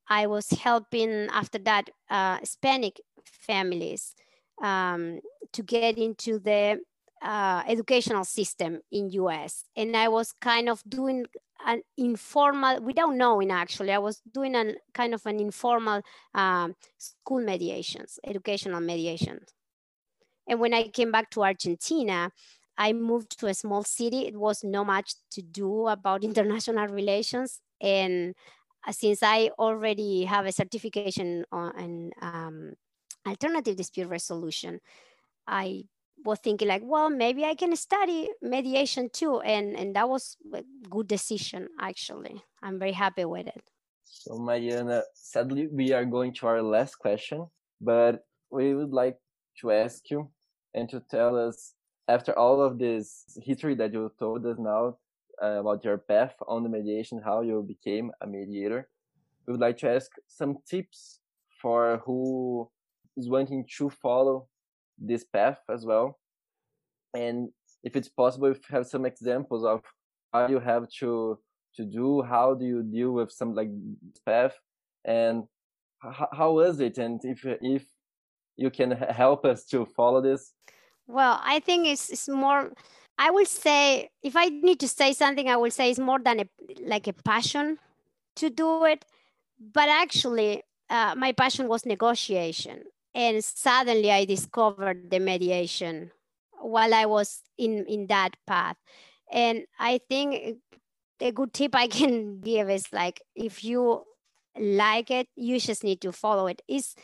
I 0.08 0.26
was 0.26 0.50
helping 0.50 1.28
after 1.30 1.58
that 1.60 1.90
uh, 2.10 2.38
Hispanic 2.38 3.00
families 3.24 4.14
um, 4.62 5.20
to 5.52 5.62
get 5.62 5.98
into 5.98 6.38
the 6.38 6.80
uh, 7.22 7.62
educational 7.66 8.24
system 8.24 8.80
in 8.90 9.10
US. 9.10 9.64
And 9.76 9.96
I 9.96 10.08
was 10.08 10.32
kind 10.32 10.68
of 10.68 10.82
doing 10.88 11.26
an 11.66 11.82
informal, 11.96 12.80
without 12.80 13.14
knowing 13.14 13.50
actually, 13.50 13.92
I 13.92 13.98
was 13.98 14.20
doing 14.32 14.54
a 14.54 14.74
kind 14.94 15.14
of 15.14 15.24
an 15.26 15.38
informal 15.38 16.02
um, 16.34 16.74
school 16.98 17.40
mediations, 17.40 18.18
educational 18.26 18.80
mediation. 18.80 19.40
And 20.48 20.58
when 20.58 20.74
I 20.74 20.88
came 20.88 21.12
back 21.12 21.30
to 21.30 21.44
Argentina, 21.44 22.32
I 22.76 22.92
moved 22.94 23.38
to 23.40 23.46
a 23.46 23.54
small 23.54 23.84
city. 23.84 24.26
It 24.26 24.36
was 24.36 24.64
not 24.64 24.86
much 24.86 25.14
to 25.32 25.42
do 25.42 25.86
about 25.86 26.24
international 26.30 26.88
relations. 26.88 27.60
And 27.80 28.34
uh, 28.86 28.92
since 28.92 29.22
I 29.22 29.50
already 29.58 30.24
have 30.24 30.46
a 30.46 30.52
certification 30.52 31.44
on 31.52 32.10
um, 32.20 32.74
alternative 33.26 33.76
dispute 33.76 34.08
resolution, 34.08 34.80
I 35.46 35.84
was 36.24 36.38
thinking 36.38 36.68
like, 36.68 36.82
well, 36.84 37.10
maybe 37.10 37.44
I 37.44 37.54
can 37.54 37.74
study 37.76 38.28
mediation 38.42 39.08
too. 39.12 39.40
And, 39.40 39.76
and 39.76 39.96
that 39.96 40.08
was 40.08 40.36
a 40.52 40.62
good 40.88 41.08
decision, 41.08 41.68
actually. 41.80 42.42
I'm 42.62 42.78
very 42.78 42.92
happy 42.92 43.24
with 43.24 43.46
it. 43.46 43.62
So 44.04 44.38
Mariana, 44.38 45.02
sadly, 45.14 45.68
we 45.70 45.92
are 45.92 46.04
going 46.04 46.34
to 46.34 46.46
our 46.46 46.62
last 46.62 46.96
question, 46.96 47.46
but 47.80 48.24
we 48.50 48.74
would 48.74 48.92
like 48.92 49.18
to 49.60 49.70
ask 49.70 50.10
you 50.10 50.30
and 50.74 50.88
to 50.90 51.00
tell 51.10 51.36
us, 51.36 51.74
after 52.08 52.36
all 52.36 52.60
of 52.60 52.76
this 52.76 53.24
history 53.40 53.76
that 53.76 53.92
you 53.92 54.10
told 54.18 54.44
us 54.44 54.56
now 54.58 54.96
uh, 55.42 55.60
about 55.60 55.84
your 55.84 55.98
path 55.98 56.34
on 56.46 56.62
the 56.62 56.68
mediation, 56.68 57.20
how 57.24 57.40
you 57.42 57.62
became 57.62 58.10
a 58.20 58.26
mediator, 58.26 58.88
we 59.46 59.52
would 59.52 59.60
like 59.60 59.78
to 59.78 59.90
ask 59.90 60.10
some 60.28 60.58
tips 60.68 61.20
for 61.60 62.02
who 62.04 62.68
is 63.16 63.28
wanting 63.28 63.66
to 63.78 63.90
follow 63.90 64.46
this 64.98 65.24
path 65.24 65.58
as 65.70 65.84
well. 65.84 66.18
And 67.14 67.48
if 67.82 67.96
it's 67.96 68.08
possible, 68.08 68.48
if 68.48 68.58
you 68.58 68.76
have 68.76 68.86
some 68.86 69.04
examples 69.06 69.64
of 69.64 69.82
how 70.32 70.48
you 70.48 70.60
have 70.60 70.88
to 71.00 71.38
to 71.76 71.84
do, 71.84 72.22
how 72.22 72.54
do 72.54 72.64
you 72.64 72.82
deal 72.82 73.12
with 73.12 73.30
some 73.30 73.54
like 73.54 73.70
path, 74.26 74.58
and 75.04 75.44
how, 75.98 76.28
how 76.32 76.52
was 76.52 76.80
it, 76.80 76.98
and 76.98 77.20
if 77.24 77.44
if 77.44 77.84
you 78.56 78.70
can 78.70 78.90
help 78.92 79.44
us 79.44 79.64
to 79.64 79.86
follow 79.86 80.20
this. 80.20 80.52
Well, 81.06 81.40
I 81.42 81.60
think 81.60 81.86
it's, 81.86 82.10
it's 82.10 82.28
more. 82.28 82.72
I 83.20 83.30
will 83.30 83.44
say, 83.44 84.08
if 84.22 84.34
I 84.34 84.46
need 84.46 84.80
to 84.80 84.88
say 84.88 85.12
something, 85.12 85.46
I 85.46 85.56
will 85.56 85.70
say 85.70 85.90
it's 85.90 85.98
more 85.98 86.18
than 86.18 86.40
a 86.40 86.46
like 86.86 87.06
a 87.06 87.12
passion 87.12 87.78
to 88.36 88.48
do 88.48 88.86
it. 88.86 89.04
But 89.60 89.90
actually, 89.90 90.62
uh, 90.88 91.14
my 91.18 91.32
passion 91.32 91.68
was 91.68 91.84
negotiation, 91.84 92.84
and 93.14 93.44
suddenly 93.44 94.10
I 94.10 94.24
discovered 94.24 95.10
the 95.10 95.20
mediation 95.20 96.12
while 96.62 96.94
I 96.94 97.04
was 97.04 97.42
in 97.58 97.84
in 97.84 98.06
that 98.06 98.38
path. 98.46 98.78
And 99.30 99.66
I 99.78 100.00
think 100.08 100.56
a 101.20 101.30
good 101.30 101.52
tip 101.52 101.74
I 101.74 101.88
can 101.98 102.40
give 102.40 102.70
is 102.70 102.86
like 102.90 103.20
if 103.36 103.62
you 103.62 104.04
like 104.58 105.10
it, 105.10 105.28
you 105.36 105.60
just 105.60 105.84
need 105.84 106.00
to 106.00 106.12
follow 106.12 106.46
it. 106.46 106.62
Is 106.68 106.94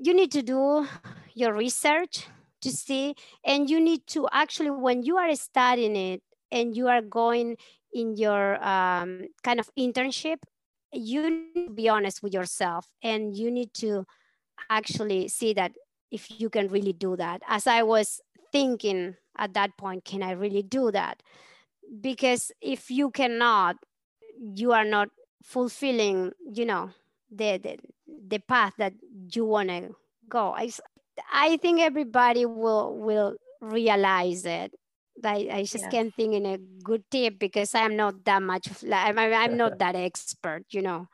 you 0.00 0.14
need 0.14 0.30
to 0.38 0.42
do 0.42 0.86
your 1.34 1.52
research 1.52 2.28
to 2.64 2.70
see, 2.72 3.14
and 3.44 3.70
you 3.70 3.78
need 3.80 4.06
to 4.08 4.28
actually 4.32 4.70
when 4.70 5.02
you 5.04 5.16
are 5.16 5.34
studying 5.36 5.96
it 5.96 6.22
and 6.50 6.76
you 6.76 6.88
are 6.88 7.02
going 7.02 7.56
in 7.92 8.16
your 8.16 8.62
um, 8.64 9.28
kind 9.42 9.60
of 9.60 9.70
internship, 9.78 10.42
you 10.92 11.30
need 11.30 11.68
to 11.68 11.70
be 11.70 11.88
honest 11.88 12.22
with 12.22 12.34
yourself, 12.34 12.90
and 13.02 13.36
you 13.36 13.50
need 13.50 13.72
to 13.74 14.04
actually 14.68 15.28
see 15.28 15.52
that 15.54 15.72
if 16.10 16.28
you 16.40 16.50
can 16.50 16.68
really 16.68 16.92
do 16.92 17.16
that. 17.16 17.42
As 17.48 17.66
I 17.66 17.82
was 17.82 18.20
thinking 18.52 19.16
at 19.38 19.54
that 19.54 19.76
point, 19.76 20.04
can 20.04 20.22
I 20.22 20.32
really 20.32 20.62
do 20.62 20.90
that? 20.90 21.22
Because 22.00 22.52
if 22.60 22.90
you 22.90 23.10
cannot, 23.10 23.76
you 24.38 24.72
are 24.72 24.84
not 24.84 25.08
fulfilling, 25.42 26.32
you 26.52 26.64
know, 26.64 26.90
the, 27.30 27.58
the, 27.58 27.78
the 28.28 28.38
path 28.38 28.74
that 28.78 28.94
you 29.34 29.44
want 29.44 29.68
to 29.68 29.94
go. 30.28 30.54
I, 30.54 30.70
I 31.34 31.56
think 31.56 31.80
everybody 31.80 32.46
will 32.46 32.96
will 32.96 33.34
realize 33.60 34.46
it. 34.46 34.72
I, 35.22 35.48
I 35.50 35.62
just 35.64 35.90
can't 35.90 36.14
think 36.14 36.34
in 36.34 36.46
a 36.46 36.58
good 36.58 37.04
tip 37.10 37.38
because 37.38 37.74
I'm 37.74 37.96
not 37.96 38.24
that 38.24 38.42
much, 38.42 38.68
I'm, 38.90 39.18
I'm 39.18 39.56
not 39.56 39.78
that 39.78 39.96
expert, 39.96 40.64
you 40.70 40.82
know. 40.82 41.06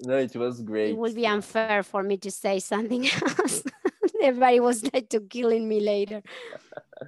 No, 0.00 0.16
it 0.16 0.34
was 0.34 0.60
great. 0.62 0.90
It 0.90 0.96
would 0.96 1.14
be 1.14 1.26
unfair 1.26 1.82
for 1.82 2.02
me 2.02 2.16
to 2.18 2.30
say 2.30 2.58
something 2.58 3.06
else. 3.22 3.62
Everybody 4.22 4.60
was 4.60 4.82
like 4.92 5.08
to 5.10 5.20
killing 5.20 5.68
me 5.68 5.80
later. 5.80 6.22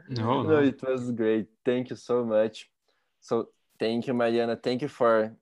No, 0.08 0.42
no, 0.42 0.58
it 0.62 0.80
was 0.82 1.10
great. 1.10 1.48
Thank 1.64 1.90
you 1.90 1.96
so 1.96 2.24
much. 2.24 2.70
So 3.20 3.48
thank 3.78 4.06
you, 4.06 4.14
Mariana. 4.14 4.56
Thank 4.56 4.82
you 4.82 4.88
for 4.88 5.34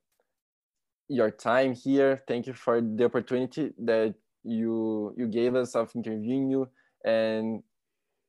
your 1.08 1.30
time 1.30 1.74
here. 1.74 2.22
Thank 2.26 2.46
you 2.46 2.54
for 2.54 2.80
the 2.80 3.04
opportunity 3.04 3.72
that 3.78 4.14
you 4.42 5.14
you 5.16 5.26
gave 5.26 5.54
us 5.54 5.74
of 5.74 5.90
interviewing 5.94 6.50
you 6.50 6.68
and 7.04 7.62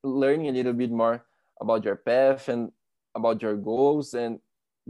learning 0.03 0.49
a 0.49 0.51
little 0.51 0.73
bit 0.73 0.91
more 0.91 1.25
about 1.61 1.83
your 1.83 1.95
path 1.95 2.49
and 2.49 2.71
about 3.15 3.41
your 3.41 3.55
goals 3.55 4.13
and 4.13 4.39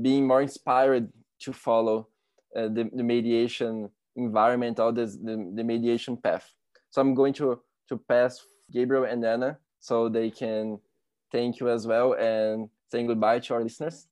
being 0.02 0.28
more 0.28 0.42
inspired 0.42 1.12
to 1.40 1.54
follow 1.54 2.08
uh, 2.56 2.68
the, 2.68 2.90
the 2.94 3.04
mediation 3.04 3.90
environment 4.16 4.80
or 4.80 4.92
this, 4.92 5.16
the, 5.16 5.52
the 5.56 5.64
mediation 5.64 6.18
path. 6.18 6.52
So 6.90 7.02
I'm 7.02 7.14
going 7.14 7.34
to 7.34 7.60
to 7.90 7.98
pass 7.98 8.46
Gabriel 8.72 9.04
and 9.04 9.24
Anna 9.24 9.58
so 9.80 10.10
they 10.10 10.32
can 10.32 10.80
thank 11.32 11.60
you 11.60 11.70
as 11.70 11.86
well 11.86 12.14
and 12.14 12.70
saying 12.92 13.08
goodbye 13.08 13.40
to 13.40 13.54
our 13.54 13.64
listeners. 13.64 14.08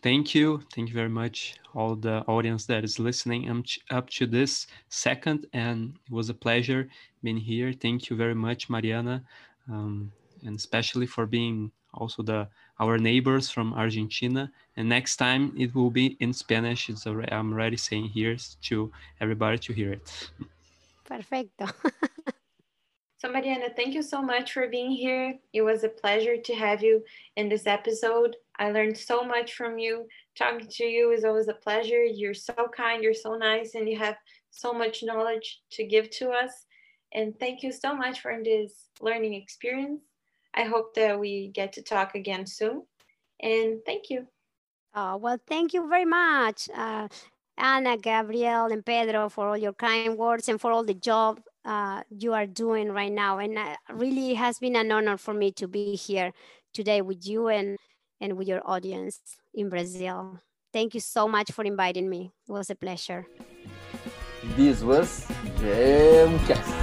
Thank 0.00 0.32
you. 0.32 0.62
Thank 0.72 0.88
you 0.88 0.94
very 0.94 1.08
much, 1.08 1.56
all 1.74 1.96
the 1.96 2.24
audience 2.28 2.66
that 2.66 2.84
is 2.84 3.00
listening 3.00 3.64
up 3.90 4.08
to 4.10 4.26
this 4.26 4.68
second. 4.88 5.46
And 5.52 5.94
it 6.06 6.12
was 6.12 6.28
a 6.28 6.34
pleasure 6.34 6.88
being 7.24 7.36
here. 7.36 7.72
Thank 7.72 8.08
you 8.08 8.16
very 8.16 8.34
much, 8.34 8.70
Mariana, 8.70 9.24
um, 9.68 10.12
and 10.44 10.54
especially 10.56 11.06
for 11.06 11.26
being 11.26 11.72
also 11.94 12.22
the 12.22 12.48
our 12.78 12.96
neighbors 12.96 13.50
from 13.50 13.74
Argentina. 13.74 14.52
And 14.76 14.88
next 14.88 15.16
time 15.16 15.52
it 15.58 15.74
will 15.74 15.90
be 15.90 16.16
in 16.20 16.32
Spanish. 16.32 16.88
It's 16.88 17.06
already, 17.06 17.32
I'm 17.32 17.52
already 17.52 17.76
saying 17.76 18.10
here 18.10 18.36
to 18.62 18.92
everybody 19.20 19.58
to 19.58 19.72
hear 19.72 19.92
it. 19.94 20.30
Perfecto. 21.04 21.66
So, 23.20 23.28
Mariana, 23.28 23.70
thank 23.74 23.94
you 23.94 24.02
so 24.02 24.22
much 24.22 24.52
for 24.52 24.68
being 24.68 24.92
here. 24.92 25.34
It 25.52 25.62
was 25.62 25.82
a 25.82 25.88
pleasure 25.88 26.36
to 26.36 26.54
have 26.54 26.84
you 26.84 27.02
in 27.34 27.48
this 27.48 27.66
episode. 27.66 28.36
I 28.60 28.70
learned 28.70 28.96
so 28.96 29.24
much 29.24 29.54
from 29.54 29.76
you. 29.76 30.06
Talking 30.36 30.68
to 30.70 30.84
you 30.84 31.10
is 31.10 31.24
always 31.24 31.48
a 31.48 31.54
pleasure. 31.54 32.04
You're 32.04 32.32
so 32.32 32.54
kind, 32.76 33.02
you're 33.02 33.14
so 33.14 33.34
nice, 33.34 33.74
and 33.74 33.88
you 33.88 33.98
have 33.98 34.14
so 34.50 34.72
much 34.72 35.02
knowledge 35.02 35.62
to 35.72 35.84
give 35.84 36.10
to 36.10 36.30
us. 36.30 36.66
And 37.12 37.36
thank 37.40 37.64
you 37.64 37.72
so 37.72 37.92
much 37.92 38.20
for 38.20 38.38
this 38.44 38.72
learning 39.00 39.34
experience. 39.34 40.02
I 40.54 40.62
hope 40.62 40.94
that 40.94 41.18
we 41.18 41.48
get 41.48 41.72
to 41.72 41.82
talk 41.82 42.14
again 42.14 42.46
soon. 42.46 42.84
And 43.40 43.80
thank 43.84 44.10
you. 44.10 44.28
Oh, 44.94 45.16
well, 45.16 45.38
thank 45.44 45.74
you 45.74 45.88
very 45.88 46.04
much, 46.04 46.68
uh, 46.72 47.08
Anna, 47.56 47.96
Gabriel, 47.96 48.66
and 48.66 48.86
Pedro, 48.86 49.28
for 49.28 49.48
all 49.48 49.56
your 49.56 49.72
kind 49.72 50.16
words 50.16 50.48
and 50.48 50.60
for 50.60 50.70
all 50.70 50.84
the 50.84 50.94
job 50.94 51.40
uh, 51.64 52.02
you 52.10 52.32
are 52.32 52.46
doing 52.46 52.90
right 52.92 53.12
now. 53.12 53.38
And 53.38 53.58
uh, 53.58 53.76
really 53.92 54.34
has 54.34 54.58
been 54.58 54.76
an 54.76 54.90
honor 54.90 55.16
for 55.16 55.34
me 55.34 55.52
to 55.52 55.68
be 55.68 55.96
here 55.96 56.32
today 56.72 57.00
with 57.00 57.26
you 57.26 57.48
and, 57.48 57.76
and 58.20 58.36
with 58.36 58.48
your 58.48 58.62
audience 58.64 59.20
in 59.54 59.68
Brazil. 59.68 60.40
Thank 60.72 60.94
you 60.94 61.00
so 61.00 61.26
much 61.26 61.50
for 61.52 61.64
inviting 61.64 62.08
me. 62.08 62.32
It 62.48 62.52
was 62.52 62.70
a 62.70 62.74
pleasure. 62.74 63.26
This 64.56 64.82
was 64.82 65.26
Gemcast. 65.60 66.77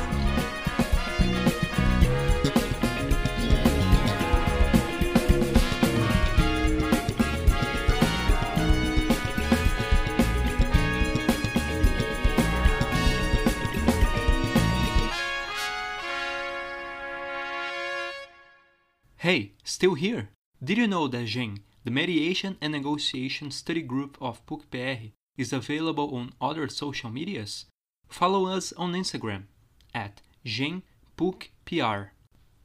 Still 19.66 19.96
here? 19.96 20.30
Did 20.64 20.78
you 20.78 20.88
know 20.88 21.10
that 21.10 21.26
GEM, 21.26 21.58
the 21.84 21.92
Mediation 21.92 22.58
and 22.62 22.72
Negotiation 22.72 23.52
Study 23.52 23.82
Group 23.82 24.18
of 24.22 24.46
PUC-PR, 24.46 25.12
is 25.38 25.52
available 25.52 26.16
on 26.16 26.32
other 26.40 26.70
social 26.70 27.10
medias? 27.10 27.66
Follow 28.08 28.46
us 28.46 28.72
on 28.74 28.94
Instagram 28.94 29.44
at 29.94 30.22
GEMPUCPR. 30.46 32.10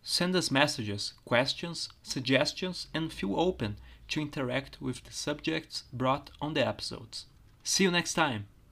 Send 0.03 0.37
us 0.37 0.51
messages, 0.51 1.15
questions, 1.25 1.89
suggestions, 2.03 2.87
and 2.95 3.13
feel 3.13 3.39
open 3.39 3.77
to 4.09 4.21
interact 4.21 4.81
with 4.81 5.03
the 5.05 5.13
subjects 5.13 5.85
brought 5.93 6.31
on 6.41 6.55
the 6.55 6.67
episodes. 6.67 7.27
See 7.65 7.85
you 7.85 7.91
next 7.91 8.15
time! 8.15 8.47